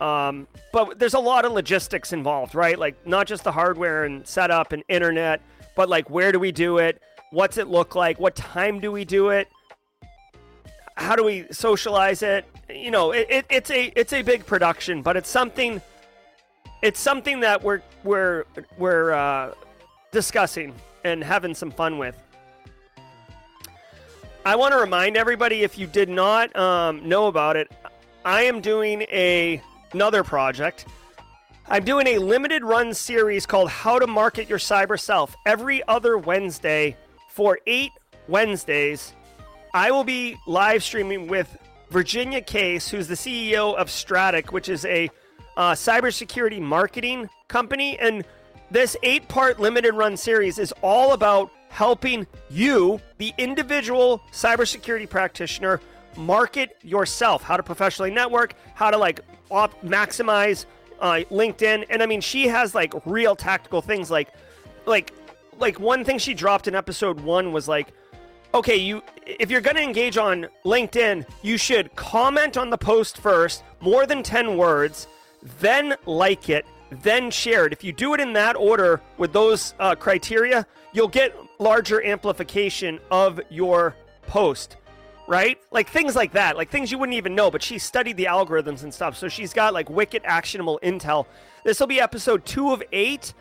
[0.00, 2.78] Um, but there's a lot of logistics involved, right?
[2.78, 5.42] Like not just the hardware and setup and internet,
[5.76, 7.02] but like where do we do it?
[7.32, 8.18] What's it look like?
[8.18, 9.48] What time do we do it?
[10.96, 12.46] How do we socialize it?
[12.68, 15.80] You know, it, it, it's a it's a big production, but it's something.
[16.82, 18.44] It's something that we're we're
[18.78, 19.52] we're uh,
[20.10, 22.14] discussing and having some fun with.
[24.44, 27.70] I want to remind everybody if you did not um, know about it,
[28.24, 30.86] I am doing a, another project.
[31.68, 36.18] I'm doing a limited run series called How to Market Your Cyber Self every other
[36.18, 36.96] Wednesday
[37.28, 37.92] for eight
[38.28, 39.12] Wednesdays.
[39.72, 41.56] I will be live streaming with
[41.90, 45.10] Virginia Case, who's the CEO of Stratic, which is a
[45.56, 47.98] uh, cybersecurity marketing company.
[47.98, 48.24] And
[48.70, 55.80] this eight part limited run series is all about helping you, the individual cybersecurity practitioner,
[56.16, 60.66] market yourself, how to professionally network, how to like op- maximize
[61.00, 61.86] uh, LinkedIn.
[61.90, 64.28] And I mean, she has like real tactical things like,
[64.86, 65.12] like,
[65.58, 67.88] like one thing she dropped in episode one was like,
[68.52, 73.18] okay, you if you're going to engage on LinkedIn, you should comment on the post
[73.18, 75.06] first, more than 10 words,
[75.60, 77.72] then like it, then shared.
[77.72, 82.98] If you do it in that order with those uh, criteria, you'll get larger amplification
[83.10, 83.94] of your
[84.26, 84.76] post,
[85.28, 85.58] right?
[85.70, 88.82] Like things like that, like things you wouldn't even know, but she studied the algorithms
[88.82, 89.16] and stuff.
[89.16, 91.26] So she's got like wicked actionable intel.
[91.64, 93.34] This will be episode two of eight.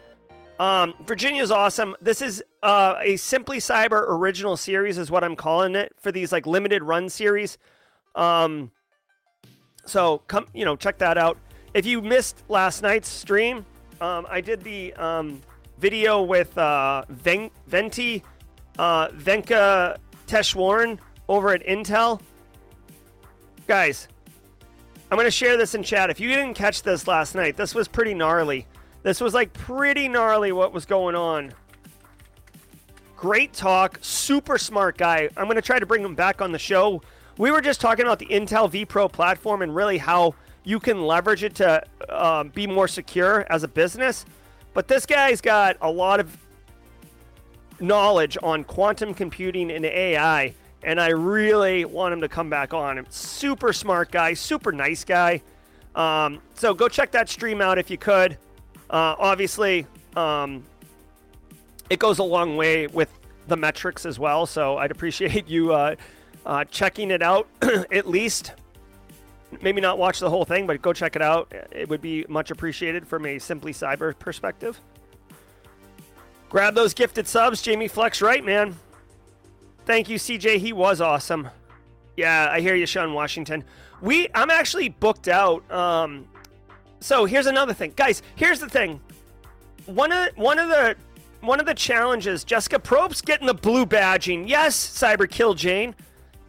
[0.59, 1.95] Um, Virginia's awesome.
[2.01, 6.31] This is uh, a Simply Cyber original series, is what I'm calling it for these
[6.31, 7.57] like limited run series.
[8.13, 8.71] Um,
[9.85, 11.37] so come, you know, check that out.
[11.73, 13.65] If you missed last night's stream,
[14.01, 15.41] um, I did the um,
[15.77, 18.23] video with uh, Ven- Venti
[18.77, 19.97] uh, Venka
[20.27, 20.97] Teshwarn
[21.27, 22.21] over at Intel.
[23.67, 24.07] Guys,
[25.11, 26.09] I'm going to share this in chat.
[26.09, 28.65] If you didn't catch this last night, this was pretty gnarly.
[29.03, 31.53] This was like pretty gnarly what was going on.
[33.15, 35.29] Great talk, super smart guy.
[35.37, 37.01] I'm going to try to bring him back on the show.
[37.37, 40.35] We were just talking about the Intel vPro platform and really how
[40.69, 44.23] you can leverage it to um, be more secure as a business.
[44.75, 46.37] But this guy's got a lot of
[47.79, 50.53] knowledge on quantum computing and AI,
[50.83, 53.03] and I really want him to come back on.
[53.09, 55.41] Super smart guy, super nice guy.
[55.95, 58.33] Um, so go check that stream out if you could.
[58.91, 60.63] Uh, obviously, um,
[61.89, 63.09] it goes a long way with
[63.47, 64.45] the metrics as well.
[64.45, 65.95] So I'd appreciate you uh,
[66.45, 67.47] uh, checking it out
[67.91, 68.53] at least
[69.61, 71.53] maybe not watch the whole thing, but go check it out.
[71.71, 74.79] It would be much appreciated from a Simply Cyber perspective.
[76.49, 78.75] Grab those gifted subs, Jamie Flex, right, man?
[79.85, 80.57] Thank you, CJ.
[80.57, 81.49] He was awesome.
[82.17, 83.63] Yeah, I hear you, Sean Washington.
[84.01, 85.69] We, I'm actually booked out.
[85.71, 86.27] Um,
[86.99, 88.21] so here's another thing, guys.
[88.35, 88.99] Here's the thing.
[89.85, 90.95] One of one of the
[91.41, 94.47] one of the challenges, Jessica Probst getting the blue badging.
[94.47, 95.95] Yes, Cyber Kill Jane.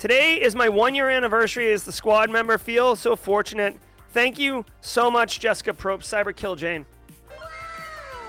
[0.01, 2.57] Today is my one year anniversary as the squad member.
[2.57, 3.77] Feel so fortunate.
[4.15, 6.87] Thank you so much, Jessica Probst, Cyber Kill Jane.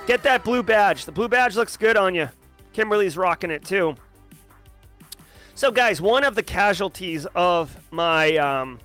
[0.05, 1.05] Get that blue badge.
[1.05, 2.27] The blue badge looks good on you.
[2.73, 3.95] Kimberly's rocking it too.
[5.55, 8.77] So, guys, one of the casualties of my um,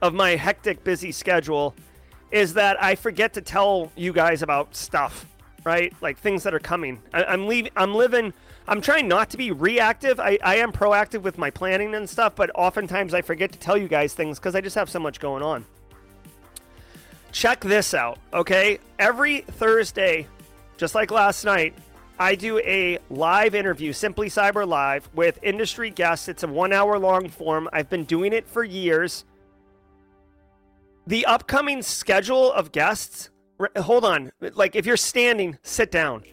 [0.00, 1.74] of my hectic, busy schedule
[2.30, 5.26] is that I forget to tell you guys about stuff,
[5.64, 5.92] right?
[6.00, 7.02] Like things that are coming.
[7.12, 7.72] I, I'm leaving.
[7.74, 8.32] I'm living.
[8.68, 10.20] I'm trying not to be reactive.
[10.20, 13.78] I, I am proactive with my planning and stuff, but oftentimes I forget to tell
[13.78, 15.64] you guys things because I just have so much going on.
[17.32, 18.78] Check this out, okay?
[18.98, 20.26] Every Thursday,
[20.76, 21.74] just like last night,
[22.18, 26.28] I do a live interview, Simply Cyber Live, with industry guests.
[26.28, 27.70] It's a one hour long form.
[27.72, 29.24] I've been doing it for years.
[31.06, 33.30] The upcoming schedule of guests,
[33.78, 34.30] hold on.
[34.40, 36.24] Like if you're standing, sit down.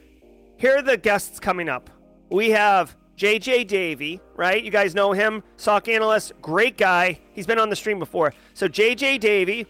[0.58, 1.90] Here are the guests coming up.
[2.30, 4.64] We have JJ Davy, right?
[4.64, 7.20] You guys know him, SOC analyst, great guy.
[7.34, 8.34] He's been on the stream before.
[8.54, 9.68] So JJ Davy,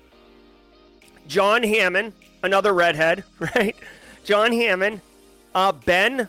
[1.28, 3.76] John Hammond, another redhead, right?
[4.24, 5.02] John Hammond,
[5.54, 6.28] uh, Ben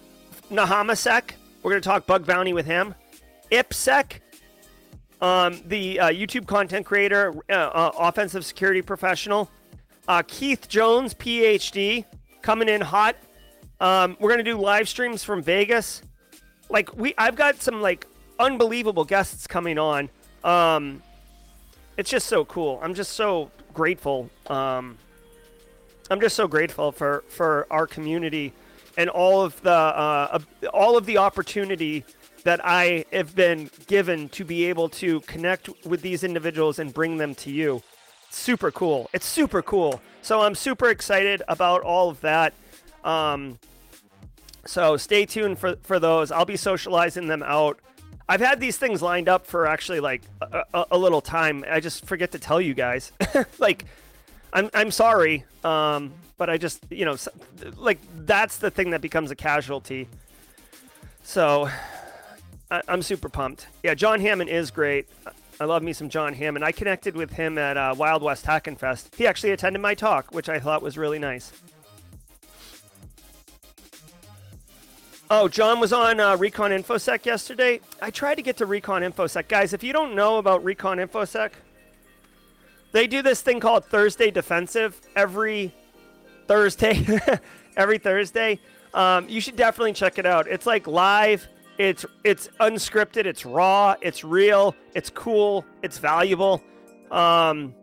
[0.51, 1.31] NahamSec.
[1.63, 2.95] We're going to talk bug bounty with him.
[3.51, 4.21] IppSec,
[5.21, 9.51] um, the uh, YouTube content creator, uh, uh, offensive security professional.
[10.07, 12.05] Uh, Keith Jones, PhD,
[12.43, 13.17] coming in hot.
[13.81, 16.03] Um, we're going to do live streams from Vegas.
[16.69, 18.07] Like we, I've got some like
[18.39, 20.11] unbelievable guests coming on.
[20.45, 21.03] Um,
[21.97, 22.79] it's just so cool.
[22.83, 24.31] I'm just so grateful.
[24.49, 24.99] Um,
[26.11, 28.53] I'm just so grateful for for our community
[28.97, 30.39] and all of the uh,
[30.73, 32.05] all of the opportunity
[32.45, 37.17] that I have been given to be able to connect with these individuals and bring
[37.17, 37.83] them to you.
[38.31, 39.11] Super cool.
[39.13, 40.01] It's super cool.
[40.23, 42.55] So I'm super excited about all of that.
[43.03, 43.59] Um,
[44.67, 46.31] so stay tuned for for those.
[46.31, 47.81] I'll be socializing them out.
[48.29, 51.65] I've had these things lined up for actually like a, a, a little time.
[51.71, 53.13] I just forget to tell you guys.
[53.59, 53.85] like,
[54.53, 57.17] I'm I'm sorry, um, but I just you know
[57.77, 60.09] like that's the thing that becomes a casualty.
[61.23, 61.69] So
[62.71, 63.69] I, I'm super pumped.
[63.83, 65.09] Yeah, John Hammond is great.
[65.59, 66.65] I love me some John Hammond.
[66.65, 69.15] I connected with him at uh, Wild West Hackin' Fest.
[69.17, 71.51] He actually attended my talk, which I thought was really nice.
[75.29, 77.81] Oh, John was on uh, Recon InfoSec yesterday.
[78.01, 79.49] I tried to get to Recon InfoSec.
[79.49, 81.51] Guys, if you don't know about Recon InfoSec,
[82.93, 85.75] they do this thing called Thursday Defensive every
[86.47, 87.05] Thursday.
[87.77, 88.61] every Thursday.
[88.95, 90.47] Um, you should definitely check it out.
[90.47, 91.49] It's like live.
[91.77, 93.27] It's it's unscripted.
[93.27, 93.97] It's raw.
[94.01, 94.77] It's real.
[94.95, 95.65] It's cool.
[95.83, 96.63] It's valuable.
[97.11, 97.75] Um,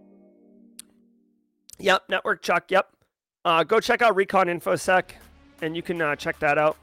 [1.78, 2.72] yep, Network Chuck.
[2.72, 2.88] Yep.
[3.44, 5.12] Uh, go check out Recon InfoSec,
[5.62, 6.78] and you can uh, check that out.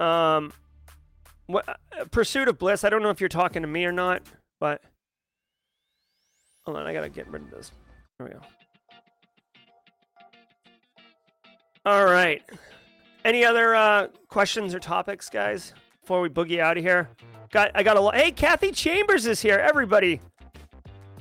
[0.00, 0.52] Um,
[1.46, 2.84] what uh, Pursuit of Bliss?
[2.84, 4.22] I don't know if you're talking to me or not,
[4.58, 4.80] but
[6.64, 7.70] hold on, I gotta get rid of this.
[8.18, 8.40] There we go.
[11.84, 12.42] All right.
[13.24, 15.74] Any other uh, questions or topics, guys?
[16.00, 17.08] Before we boogie out of here,
[17.50, 19.58] got I got a hey Kathy Chambers is here.
[19.58, 20.20] Everybody,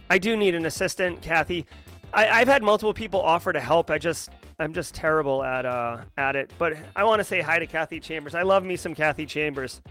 [0.10, 1.66] I do need an assistant, Kathy.
[2.14, 3.90] I, I've had multiple people offer to help.
[3.90, 6.52] I just I'm just terrible at uh at it.
[6.58, 8.36] But I want to say hi to Kathy Chambers.
[8.36, 9.82] I love me some Kathy Chambers.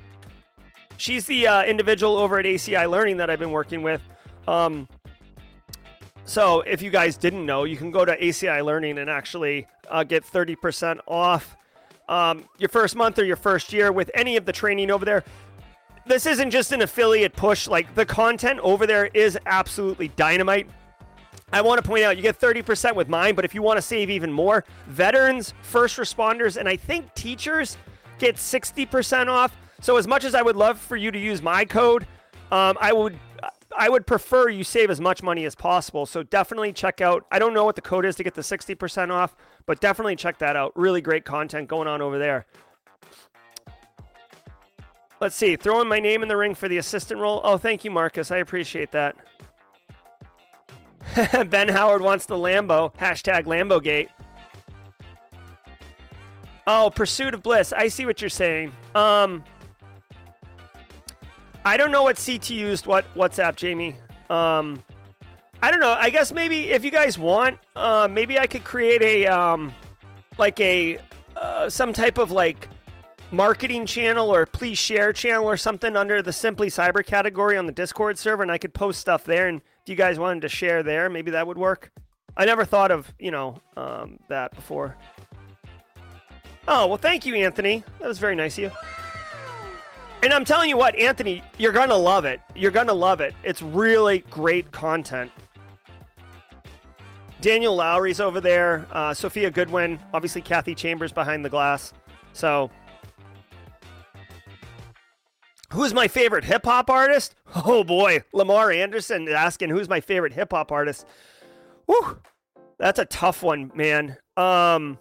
[0.98, 4.02] She's the uh, individual over at ACI Learning that I've been working with.
[4.48, 4.88] Um,
[6.24, 10.02] so if you guys didn't know, you can go to ACI Learning and actually uh,
[10.02, 11.56] get 30% off
[12.08, 15.24] um, your first month or your first year with any of the training over there.
[16.06, 17.68] This isn't just an affiliate push.
[17.68, 20.68] Like the content over there is absolutely dynamite.
[21.52, 23.82] I want to point out you get 30% with mine, but if you want to
[23.82, 27.76] save even more, veterans, first responders, and I think teachers
[28.18, 29.56] get 60% off.
[29.80, 32.06] So as much as I would love for you to use my code,
[32.50, 33.18] um, I would
[33.76, 36.06] I would prefer you save as much money as possible.
[36.06, 37.26] So definitely check out.
[37.30, 40.38] I don't know what the code is to get the 60% off, but definitely check
[40.38, 40.72] that out.
[40.74, 42.46] Really great content going on over there.
[45.20, 45.54] Let's see.
[45.56, 47.40] Throwing my name in the ring for the assistant role.
[47.44, 48.30] Oh, thank you, Marcus.
[48.30, 49.16] I appreciate that.
[51.48, 52.94] ben Howard wants the Lambo.
[52.96, 54.08] Hashtag Lambogate.
[56.66, 57.72] Oh, Pursuit of Bliss.
[57.72, 58.72] I see what you're saying.
[58.94, 59.42] Um,
[61.64, 63.96] I don't know what CT used what WhatsApp, Jamie.
[64.30, 64.82] Um,
[65.62, 65.96] I don't know.
[65.98, 69.72] I guess maybe if you guys want, uh, maybe I could create a um,
[70.36, 70.98] like a
[71.36, 72.68] uh, some type of like
[73.30, 77.72] marketing channel or please share channel or something under the Simply Cyber category on the
[77.72, 79.48] Discord server, and I could post stuff there.
[79.48, 81.90] And if you guys wanted to share there, maybe that would work.
[82.36, 84.96] I never thought of you know um, that before.
[86.66, 87.84] Oh well, thank you, Anthony.
[87.98, 88.70] That was very nice of you.
[90.22, 92.40] And I'm telling you what, Anthony, you're gonna love it.
[92.54, 93.34] You're gonna love it.
[93.44, 95.30] It's really great content.
[97.40, 98.86] Daniel Lowrie's over there.
[98.90, 101.92] Uh, Sophia Goodwin, obviously Kathy Chambers behind the glass.
[102.32, 102.70] So
[105.72, 107.34] Who's my favorite hip hop artist?
[107.64, 111.06] Oh boy, Lamar Anderson asking who's my favorite hip hop artist.
[111.86, 112.18] Whew,
[112.78, 114.16] that's a tough one, man.
[114.36, 114.98] Um,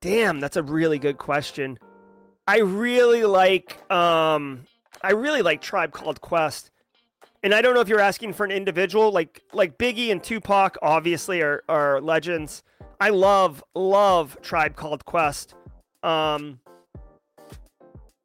[0.00, 1.78] damn, that's a really good question.
[2.46, 4.64] I really like, um,
[5.02, 6.70] I really like Tribe Called Quest,
[7.42, 10.76] and I don't know if you're asking for an individual, like like Biggie and Tupac,
[10.82, 12.62] obviously are are legends.
[13.00, 15.54] I love love Tribe Called Quest.
[16.02, 16.60] Um,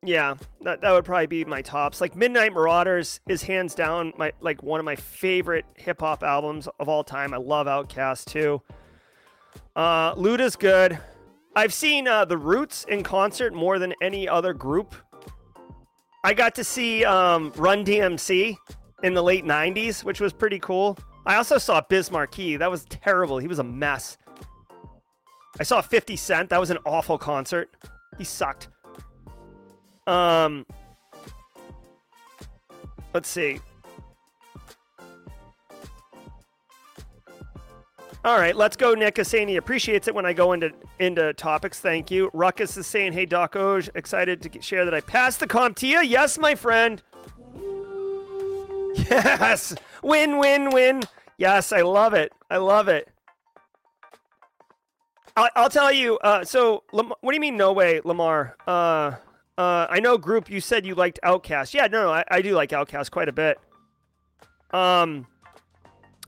[0.03, 1.99] yeah, that, that would probably be my tops.
[1.99, 6.68] Like Midnight Marauders is hands down my like one of my favorite hip hop albums
[6.80, 7.34] of all time.
[7.34, 8.61] I love Outkast too.
[9.76, 10.99] Uh, Luda's good.
[11.56, 14.94] I've seen uh, the Roots in concert more than any other group.
[16.24, 18.56] I got to see um, Run DMC
[19.02, 20.98] in the late '90s, which was pretty cool.
[21.26, 22.57] I also saw Biz Markie.
[22.57, 23.40] That was terrible.
[23.40, 24.18] He was a mess.
[25.60, 26.49] I saw 50 Cent.
[26.49, 27.76] That was an awful concert.
[28.18, 28.69] He sucked.
[30.07, 30.65] Um,
[33.13, 33.59] let's see.
[38.25, 38.93] All right, let's go.
[38.93, 41.79] Nick he appreciates it when I go into into topics.
[41.79, 42.29] Thank you.
[42.34, 46.01] Ruckus is saying, "Hey Doc Oj, excited to share that I passed the CompTIA.
[46.03, 47.01] Yes, my friend.
[49.09, 51.03] Yes, win, win, win.
[51.38, 52.34] Yes, I love it.
[52.49, 53.07] I love it.
[55.38, 56.17] I'll, I'll tell you.
[56.17, 57.55] Uh, so, Lam- what do you mean?
[57.55, 58.57] No way, Lamar.
[58.67, 59.11] Uh,
[59.57, 60.49] uh, I know, group.
[60.49, 61.73] You said you liked OutKast.
[61.73, 63.59] Yeah, no, no, I, I do like OutKast quite a bit.
[64.71, 65.25] Um,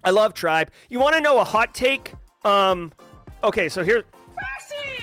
[0.03, 0.71] I love Tribe.
[0.89, 2.13] You want to know a hot take?
[2.45, 2.91] Um,
[3.43, 4.03] okay, so here,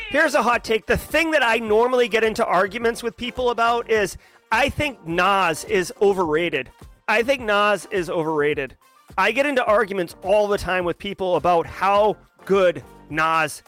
[0.09, 0.86] here's a hot take.
[0.86, 4.16] The thing that I normally get into arguments with people about is
[4.51, 6.70] I think Nas is overrated.
[7.09, 8.77] I think Nas is overrated.
[9.19, 13.62] I get into arguments all the time with people about how good Nas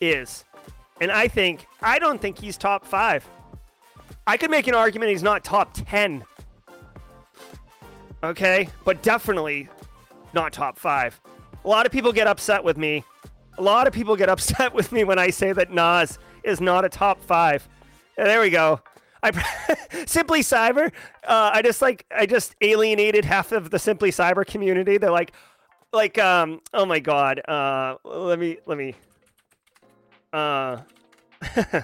[0.00, 0.44] is.
[1.00, 3.28] And I think, I don't think he's top five.
[4.26, 6.24] I could make an argument he's not top 10.
[8.22, 8.68] Okay?
[8.84, 9.68] But definitely
[10.32, 11.20] not top five.
[11.64, 13.04] A lot of people get upset with me.
[13.58, 16.84] A lot of people get upset with me when I say that Nas is not
[16.84, 17.68] a top five.
[18.16, 18.80] There we go.
[19.22, 19.30] I
[20.06, 20.92] simply cyber.
[21.24, 24.98] Uh, I just like I just alienated half of the simply cyber community.
[24.98, 25.32] They're like,
[25.92, 26.60] like um.
[26.74, 27.40] Oh my god.
[27.48, 28.94] Uh, let me let me.
[30.32, 30.78] Uh.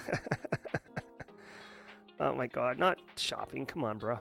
[2.21, 2.79] oh my god.
[2.79, 3.67] Not shopping.
[3.67, 4.19] Come on, bro.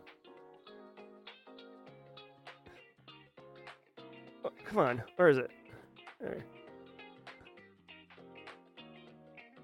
[4.45, 5.03] Oh, come on.
[5.15, 5.51] Where is it?
[6.19, 6.43] There.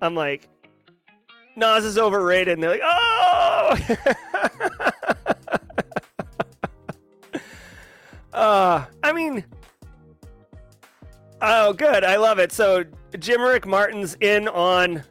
[0.01, 0.49] I'm like,
[1.55, 3.77] Nas is overrated, and they're like, oh.
[8.33, 9.45] uh, I mean,
[11.41, 12.03] oh, good.
[12.03, 12.51] I love it.
[12.51, 12.83] So
[13.17, 15.03] Jimerick Martin's in on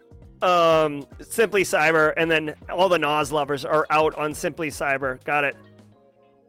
[0.42, 5.22] um, Simply Cyber, and then all the Nas lovers are out on Simply Cyber.
[5.24, 5.56] Got it.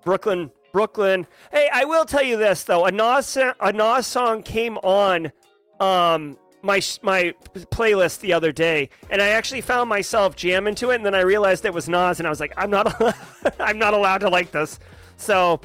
[0.03, 1.27] Brooklyn, Brooklyn.
[1.51, 2.85] Hey, I will tell you this though.
[2.85, 5.31] A Nas, a Nas song came on
[5.79, 7.33] um, my my
[7.71, 11.21] playlist the other day, and I actually found myself jamming to it, and then I
[11.21, 13.15] realized it was Nas, and I was like, I'm not,
[13.59, 14.79] I'm not allowed to like this.
[15.17, 15.61] So,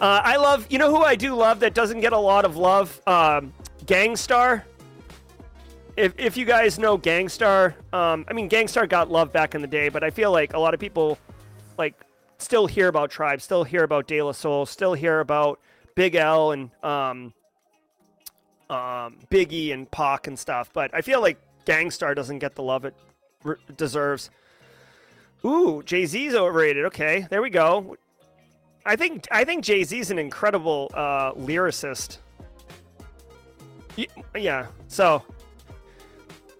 [0.00, 2.56] uh, I love, you know, who I do love that doesn't get a lot of
[2.56, 3.52] love, um,
[3.86, 4.64] Gang Starr.
[6.00, 9.54] If if you guys know Gang Starr, um, I mean, Gang Starr got love back
[9.54, 11.18] in the day, but I feel like a lot of people,
[11.76, 11.94] like,
[12.38, 15.60] still hear about Tribe, still hear about De La Soul, still hear about
[15.94, 17.34] Big L and um,
[18.70, 22.62] um, Biggie and Pac and stuff, but I feel like Gang Starr doesn't get the
[22.62, 22.94] love it
[23.44, 24.30] r- deserves.
[25.44, 26.86] Ooh, Jay Z's overrated.
[26.86, 27.96] Okay, there we go.
[28.86, 32.18] I think I think Jay Z's an incredible uh, lyricist.
[34.34, 34.68] Yeah.
[34.88, 35.22] So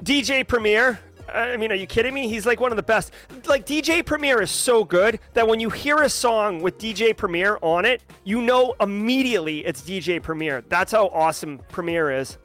[0.05, 0.99] DJ Premier.
[1.33, 2.29] I mean, are you kidding me?
[2.29, 3.13] He's like one of the best.
[3.47, 7.59] Like DJ Premier is so good that when you hear a song with DJ Premier
[7.63, 10.63] on it, you know immediately it's DJ Premier.
[10.69, 12.39] That's how awesome Premier is.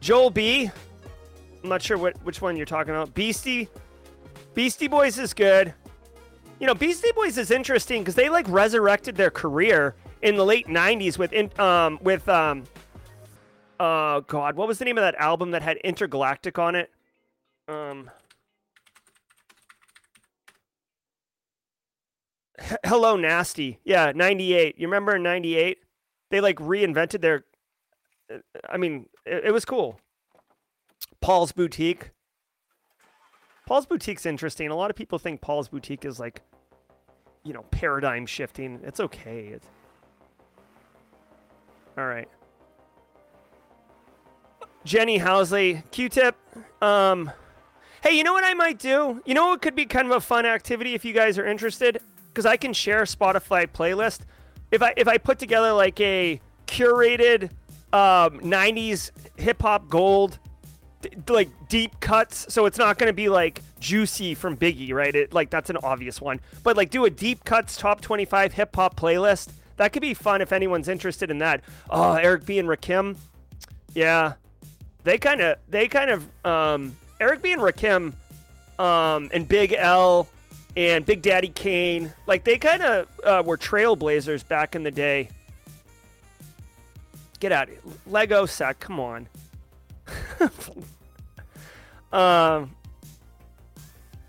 [0.00, 0.70] Joel B.
[1.62, 3.14] I'm not sure what which one you're talking about.
[3.14, 3.68] Beastie
[4.54, 5.74] Beastie Boys is good.
[6.60, 10.66] You know, Beastie Boys is interesting because they like resurrected their career in the late
[10.66, 12.64] '90s with in, um with um
[13.78, 16.90] uh God, what was the name of that album that had Intergalactic on it?
[17.68, 18.10] Um.
[22.58, 23.80] H- Hello Nasty.
[23.84, 24.78] Yeah, 98.
[24.78, 25.78] You remember in 98?
[26.30, 27.44] They like reinvented their
[28.68, 30.00] I mean, it, it was cool.
[31.20, 32.10] Paul's Boutique.
[33.66, 34.68] Paul's Boutique's interesting.
[34.70, 36.42] A lot of people think Paul's Boutique is like,
[37.44, 38.80] you know, paradigm shifting.
[38.84, 39.46] It's okay.
[39.54, 39.66] It's...
[41.96, 42.28] All right.
[44.84, 46.36] Jenny Housley, Q-Tip.
[46.82, 47.30] Um,
[48.02, 49.20] hey, you know what I might do?
[49.24, 52.00] You know what could be kind of a fun activity if you guys are interested?
[52.28, 54.20] Because I can share a Spotify playlist.
[54.70, 57.44] If I if I put together like a curated
[57.92, 60.38] um, '90s hip hop gold,
[61.00, 65.14] d- like deep cuts, so it's not going to be like juicy from Biggie, right?
[65.14, 68.74] It like that's an obvious one, but like do a deep cuts top 25 hip
[68.76, 69.48] hop playlist.
[69.76, 71.62] That could be fun if anyone's interested in that.
[71.90, 73.16] Oh, Eric B and Rakim,
[73.94, 74.34] yeah,
[75.04, 78.14] they kind of they kind of um, Eric B and Rakim
[78.78, 80.28] um, and Big L
[80.76, 85.30] and Big Daddy Kane, like they kind of uh, were trailblazers back in the day.
[87.40, 87.68] Get out,
[88.06, 89.28] Lego set, come on.
[92.12, 92.74] um,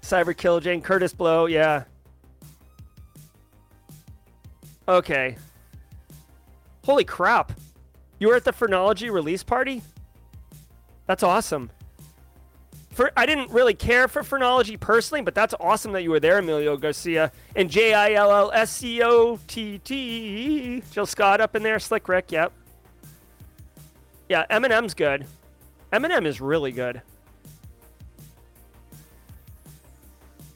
[0.02, 1.84] Cyber Kill Jane Kurtis Blow, yeah.
[4.88, 5.38] Okay.
[6.86, 7.52] Holy crap!
[8.20, 9.82] You were at the Phrenology release party.
[11.06, 11.70] That's awesome.
[12.92, 16.40] For, I didn't really care for phrenology personally, but that's awesome that you were there,
[16.40, 17.32] Emilio Garcia.
[17.56, 20.82] And J I L L S C O T T.
[20.92, 21.78] Jill Scott up in there.
[21.78, 22.52] Slick Rick, yep.
[24.30, 25.28] Yeah, Eminem's good.
[25.94, 27.02] Eminem is really good.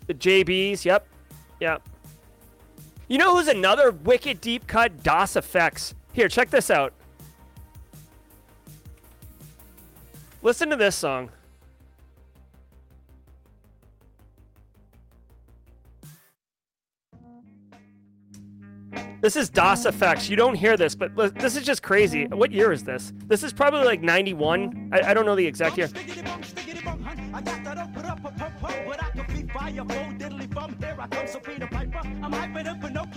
[0.08, 1.08] The JBs, yep.
[1.60, 1.88] Yep.
[3.12, 5.04] You know who's another wicked deep cut?
[5.04, 5.96] Das EFX.
[6.14, 6.94] Here, check this out.
[10.42, 11.30] Listen to this song.
[19.20, 20.30] This is Das EFX.
[20.30, 22.28] You don't hear this, but this is just crazy.
[22.28, 23.12] What year is this?
[23.28, 24.90] This is probably like 91.
[24.94, 25.90] I, I don't know the exact year.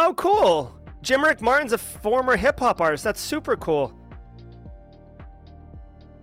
[0.00, 0.74] oh, cool.
[1.02, 3.04] Jim Rick Martin's a former hip hop artist.
[3.04, 3.94] That's super cool.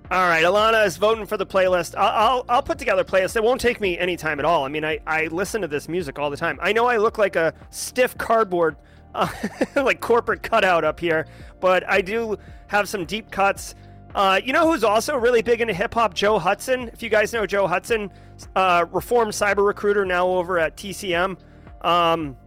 [0.09, 1.93] All right, Alana is voting for the playlist.
[1.97, 3.35] I'll, I'll, I'll put together a playlist.
[3.35, 4.63] It won't take me any time at all.
[4.63, 6.57] I mean, I, I listen to this music all the time.
[6.61, 8.77] I know I look like a stiff cardboard,
[9.13, 9.27] uh,
[9.75, 11.27] like corporate cutout up here,
[11.59, 12.37] but I do
[12.67, 13.75] have some deep cuts.
[14.15, 16.13] Uh, you know who's also really big into hip hop?
[16.13, 16.87] Joe Hudson.
[16.93, 18.09] If you guys know Joe Hudson,
[18.55, 21.37] uh, reformed cyber recruiter now over at TCM.
[21.81, 22.37] Um,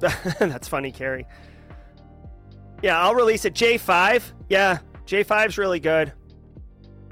[0.38, 1.26] that's funny, Carrie.
[2.82, 3.54] Yeah, I'll release it.
[3.54, 4.22] J5.
[4.48, 6.12] Yeah, J5's really good.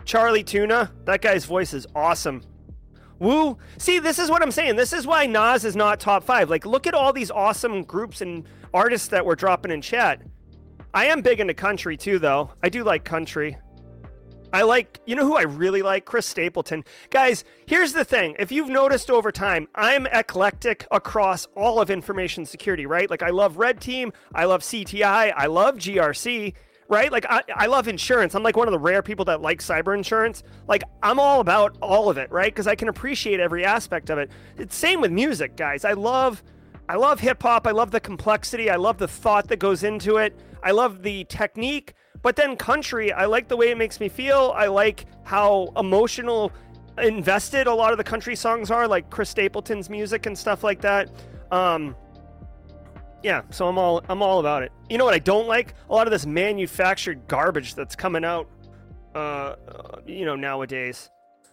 [0.04, 2.42] Charlie Tuna, that guy's voice is awesome.
[3.18, 3.58] Woo.
[3.78, 4.76] See, this is what I'm saying.
[4.76, 6.50] This is why Nas is not top five.
[6.50, 10.22] Like, look at all these awesome groups and artists that we're dropping in chat.
[10.94, 12.52] I am big into country too, though.
[12.62, 13.56] I do like country.
[14.56, 16.06] I like, you know who I really like?
[16.06, 16.82] Chris Stapleton.
[17.10, 18.36] Guys, here's the thing.
[18.38, 23.10] If you've noticed over time, I'm eclectic across all of information security, right?
[23.10, 26.54] Like, I love Red Team, I love CTI, I love GRC,
[26.88, 27.12] right?
[27.12, 28.34] Like, I, I love insurance.
[28.34, 30.42] I'm like one of the rare people that like cyber insurance.
[30.66, 32.50] Like, I'm all about all of it, right?
[32.50, 34.30] Because I can appreciate every aspect of it.
[34.56, 35.84] It's same with music, guys.
[35.84, 36.42] I love.
[36.88, 37.66] I love hip hop.
[37.66, 38.70] I love the complexity.
[38.70, 40.38] I love the thought that goes into it.
[40.62, 41.94] I love the technique.
[42.26, 44.52] But then country, I like the way it makes me feel.
[44.56, 46.50] I like how emotional
[46.98, 50.80] invested a lot of the country songs are, like Chris Stapleton's music and stuff like
[50.80, 51.08] that.
[51.52, 51.94] Um,
[53.22, 54.72] yeah, so I'm all I'm all about it.
[54.90, 55.74] You know what I don't like?
[55.88, 58.50] A lot of this manufactured garbage that's coming out,
[59.14, 61.08] uh, uh, you know, nowadays.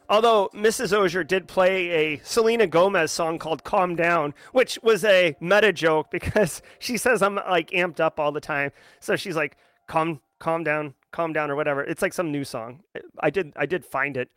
[0.09, 0.91] Although Mrs.
[0.91, 6.09] Ozier did play a Selena Gomez song called "Calm Down," which was a meta joke
[6.11, 9.55] because she says I'm like amped up all the time, so she's like,
[9.85, 11.81] "Calm, calm down, calm down," or whatever.
[11.83, 12.81] It's like some new song.
[13.19, 14.29] I did, I did find it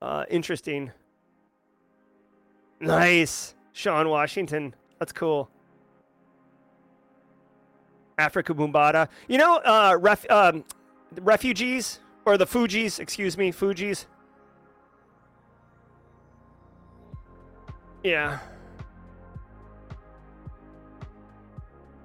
[0.00, 0.92] uh, interesting.
[2.80, 4.74] Nice, Sean Washington.
[4.98, 5.50] That's cool.
[8.18, 9.08] Afrika Bambaataa.
[9.28, 10.64] You know, uh, ref, um,
[11.20, 14.06] refugees or the Fugees, excuse me, Fugees.
[18.04, 18.38] Yeah.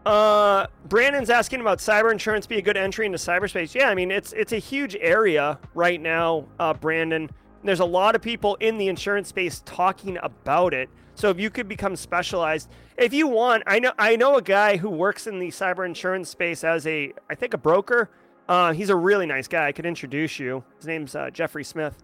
[0.05, 3.73] Uh, Brandon's asking about cyber insurance be a good entry into cyberspace.
[3.73, 7.29] Yeah, I mean it's it's a huge area right now, uh, Brandon.
[7.63, 10.89] There's a lot of people in the insurance space talking about it.
[11.15, 14.77] So if you could become specialized, if you want, I know I know a guy
[14.77, 18.11] who works in the cyber insurance space as a I think a broker.
[18.47, 19.65] Uh, he's a really nice guy.
[19.65, 20.63] I could introduce you.
[20.77, 22.03] His name's uh, Jeffrey Smith.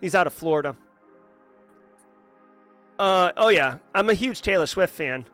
[0.00, 0.74] He's out of Florida.
[2.98, 5.26] Uh, oh yeah, I'm a huge Taylor Swift fan.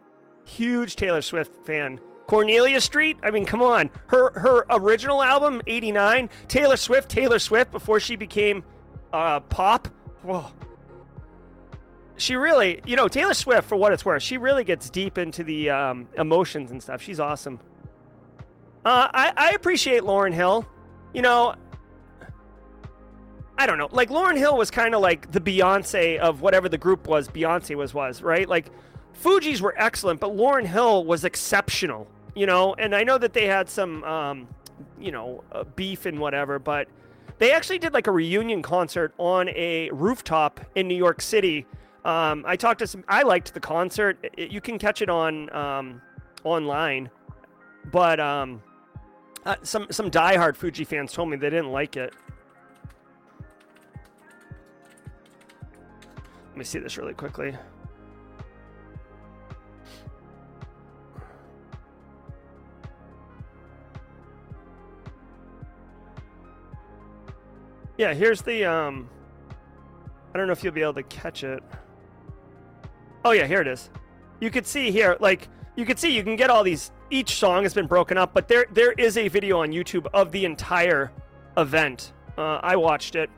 [0.51, 2.01] Huge Taylor Swift fan.
[2.27, 3.19] Cornelia Street.
[3.23, 3.91] I mean, come on.
[4.09, 6.29] Her her original album, '89.
[6.49, 7.09] Taylor Swift.
[7.09, 8.65] Taylor Swift before she became
[9.13, 9.89] uh, pop.
[10.23, 10.47] Whoa.
[12.17, 15.43] She really, you know, Taylor Swift, for what it's worth, she really gets deep into
[15.43, 17.01] the um, emotions and stuff.
[17.01, 17.59] She's awesome.
[18.85, 20.69] Uh, I, I appreciate Lauryn Hill.
[21.15, 21.55] You know,
[23.57, 23.89] I don't know.
[23.91, 27.29] Like Lauryn Hill was kind of like the Beyonce of whatever the group was.
[27.29, 28.49] Beyonce was was right.
[28.49, 28.67] Like
[29.23, 32.07] Fugees were excellent, but Lauryn Hill was exceptional.
[32.35, 34.49] You know, and I know that they had some, um,
[34.99, 36.89] you know, uh, beef and whatever, but
[37.39, 41.67] they actually did like a reunion concert on a rooftop in New York City.
[42.05, 43.03] Um, I talked to some.
[43.09, 44.19] I liked the concert.
[44.37, 46.01] It, you can catch it on um,
[46.45, 47.11] online,
[47.91, 48.63] but um,
[49.45, 52.15] uh, some some diehard Fugee fans told me they didn't like it.
[56.51, 57.57] Let me see this really quickly.
[68.01, 69.11] Yeah, here's the um
[70.33, 71.63] I don't know if you'll be able to catch it.
[73.27, 73.91] Oh yeah, here it is.
[74.41, 77.65] You could see here like you can see you can get all these each song
[77.65, 81.13] has been broken up, but there there is a video on YouTube of the entire
[81.59, 82.15] event.
[82.39, 83.29] Uh, I watched it.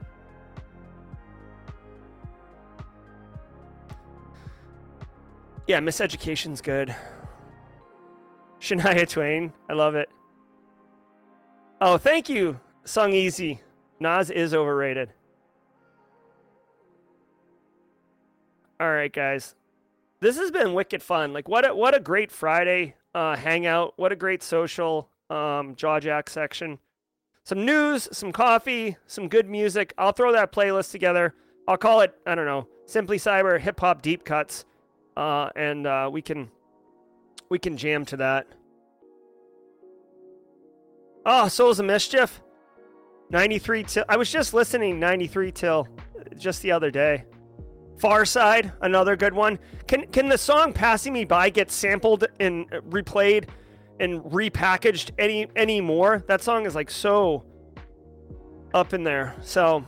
[5.67, 6.95] Yeah, Miseducation's good.
[8.61, 10.09] Shania Twain, I love it.
[11.81, 13.61] Oh, thank you, Sung Easy.
[14.03, 15.13] Nas is overrated.
[18.81, 19.55] All right, guys.
[20.21, 21.33] This has been wicked fun.
[21.33, 23.95] Like what a what a great Friday uh, hangout.
[23.97, 26.79] What a great social um, jaw jack section.
[27.45, 29.93] Some news, some coffee, some good music.
[29.99, 31.35] I'll throw that playlist together.
[31.67, 34.65] I'll call it I don't know, Simply Cyber Hip Hop Deep Cuts,
[35.17, 36.51] uh, and uh, we can
[37.49, 38.47] we can jam to that.
[41.25, 42.41] Oh, Souls of Mischief.
[43.33, 45.89] 93 till I was just listening 93 till
[46.37, 47.25] just the other day.
[47.97, 49.59] Pharcyde, another good one.
[49.87, 53.49] Can can the song "Passing Me By" get sampled and replayed
[54.01, 56.23] and repackaged any any more?
[56.29, 57.45] That song is like so
[58.75, 59.35] up in there.
[59.41, 59.85] So,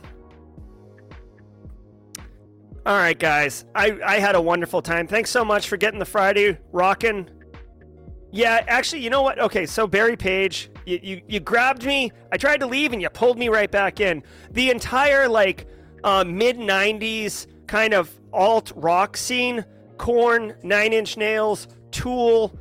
[2.85, 5.07] all right, guys, I I had a wonderful time.
[5.07, 7.29] Thanks so much for getting the Friday rocking.
[8.31, 9.39] Yeah, actually, you know what?
[9.39, 12.11] Okay, so Barry Page, you, you you grabbed me.
[12.31, 14.23] I tried to leave and you pulled me right back in.
[14.51, 15.67] The entire like
[16.03, 19.65] uh, mid '90s kind of alt rock scene.
[19.97, 22.57] Korn, Nine Inch Nails, Tool,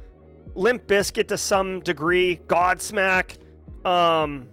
[0.54, 3.38] Limp Bizkit to some degree, Godsmack,
[3.84, 4.48] um,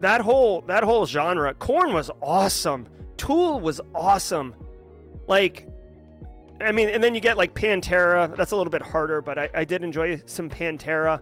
[0.00, 1.54] that whole that whole genre.
[1.54, 2.88] Korn was awesome.
[3.16, 4.54] Tool was awesome.
[5.26, 5.68] Like,
[6.60, 8.34] I mean, and then you get like Pantera.
[8.36, 11.20] That's a little bit harder, but I, I did enjoy some Pantera.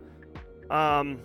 [0.71, 1.21] Um.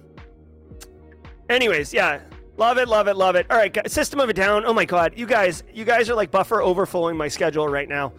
[1.50, 2.22] Anyways, yeah,
[2.58, 3.46] Love it, love it, love it.
[3.52, 4.66] All right, System of a Down.
[4.66, 8.14] Oh my God, you guys, you guys are like buffer overflowing my schedule right now.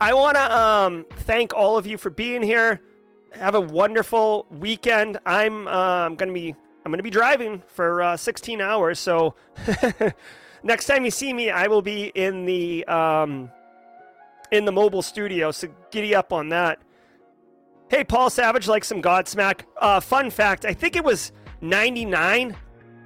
[0.00, 2.82] I want to um, thank all of you for being here.
[3.30, 5.18] Have a wonderful weekend.
[5.24, 6.52] I'm um, gonna be
[6.84, 8.98] I'm gonna be driving for uh, 16 hours.
[8.98, 9.36] So
[10.64, 13.52] next time you see me, I will be in the um,
[14.50, 15.52] in the mobile studio.
[15.52, 16.80] So giddy up on that.
[17.88, 19.60] Hey, Paul Savage likes some Godsmack.
[19.80, 21.30] Uh, fun fact: I think it was
[21.60, 22.56] 99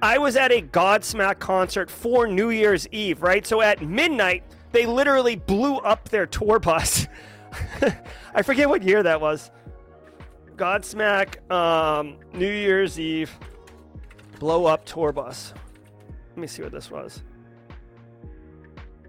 [0.01, 3.45] I was at a Godsmack concert for New Year's Eve, right?
[3.45, 7.07] So at midnight, they literally blew up their tour bus.
[8.33, 9.51] I forget what year that was.
[10.55, 13.31] Godsmack, um, New Year's Eve,
[14.39, 15.53] blow up tour bus.
[16.29, 17.21] Let me see what this was.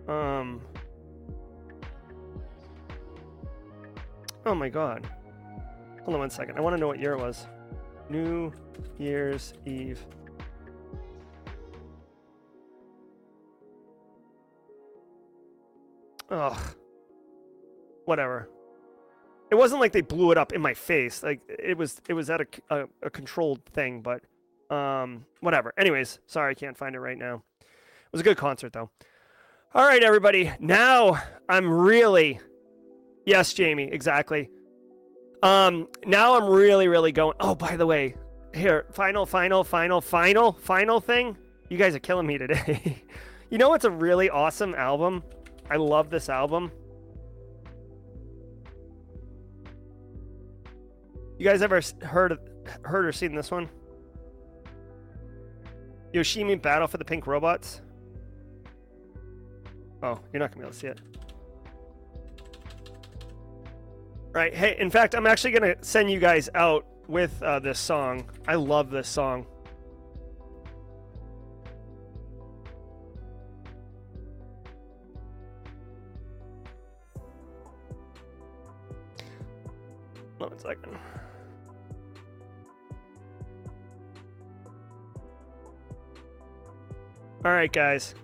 [0.09, 0.60] Um.
[4.44, 5.09] Oh my god.
[6.05, 6.59] Hold on one second.
[6.59, 7.47] I want to know what year it was.
[8.10, 8.52] New
[8.98, 10.05] Year's Eve.
[16.33, 16.59] Ugh.
[18.07, 18.49] Whatever.
[19.51, 21.23] It wasn't like they blew it up in my face.
[21.23, 24.23] Like it was, it was at a, a, a controlled thing, but
[24.75, 25.75] um, whatever.
[25.77, 27.43] Anyways, sorry I can't find it right now.
[27.61, 28.91] It was a good concert though.
[29.75, 30.51] All right, everybody.
[30.59, 32.41] Now I'm really,
[33.27, 34.51] yes, Jamie, exactly.
[35.43, 37.37] Um, now I'm really, really going.
[37.41, 38.15] Oh, by the way,
[38.55, 41.37] here, final, final, final, final, final thing.
[41.69, 43.03] You guys are killing me today.
[43.51, 45.23] you know what's a really awesome album?
[45.70, 46.70] I love this album.
[51.39, 52.39] You guys ever heard
[52.82, 53.68] heard or seen this one?
[56.14, 57.80] Yoshimi Battle for the Pink Robots.
[60.02, 61.01] Oh, you're not gonna be able to see it.
[64.32, 64.55] Right.
[64.55, 68.30] Hey, in fact, I'm actually gonna send you guys out with uh, this song.
[68.47, 69.47] I love this song.
[80.62, 80.97] Second.
[87.44, 88.14] All right, guys.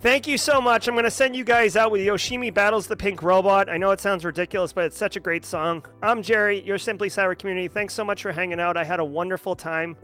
[0.00, 0.86] Thank you so much.
[0.86, 3.70] I'm going to send you guys out with Yoshimi Battles the Pink Robot.
[3.70, 5.86] I know it sounds ridiculous, but it's such a great song.
[6.02, 7.68] I'm Jerry, your Simply Cyber community.
[7.68, 8.76] Thanks so much for hanging out.
[8.76, 9.96] I had a wonderful time.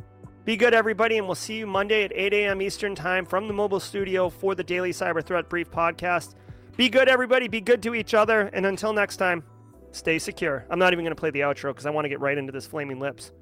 [0.47, 2.63] Be good, everybody, and we'll see you Monday at 8 a.m.
[2.63, 6.35] Eastern Time from the mobile studio for the Daily Cyber Threat Brief podcast.
[6.79, 7.47] Be good, everybody.
[7.47, 8.49] Be good to each other.
[8.55, 9.45] And until next time,
[9.93, 10.65] stay secure.
[10.71, 12.53] I'm not even going to play the outro because I want to get right into
[12.53, 13.33] this Flaming Lips.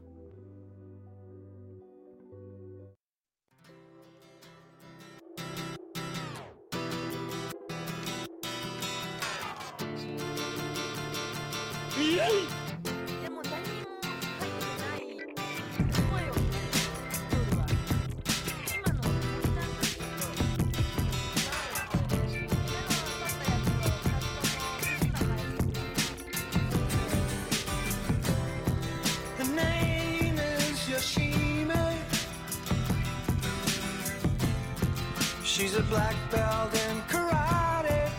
[35.79, 38.11] A black belt in karate.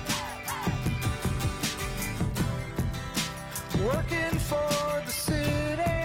[3.86, 6.00] Working for the city.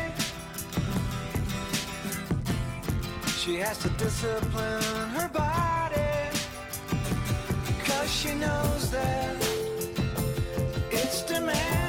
[3.38, 6.12] She has to discipline her body.
[7.84, 9.36] Cause she knows that
[10.90, 11.83] it's demanding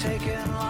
[0.00, 0.69] So she's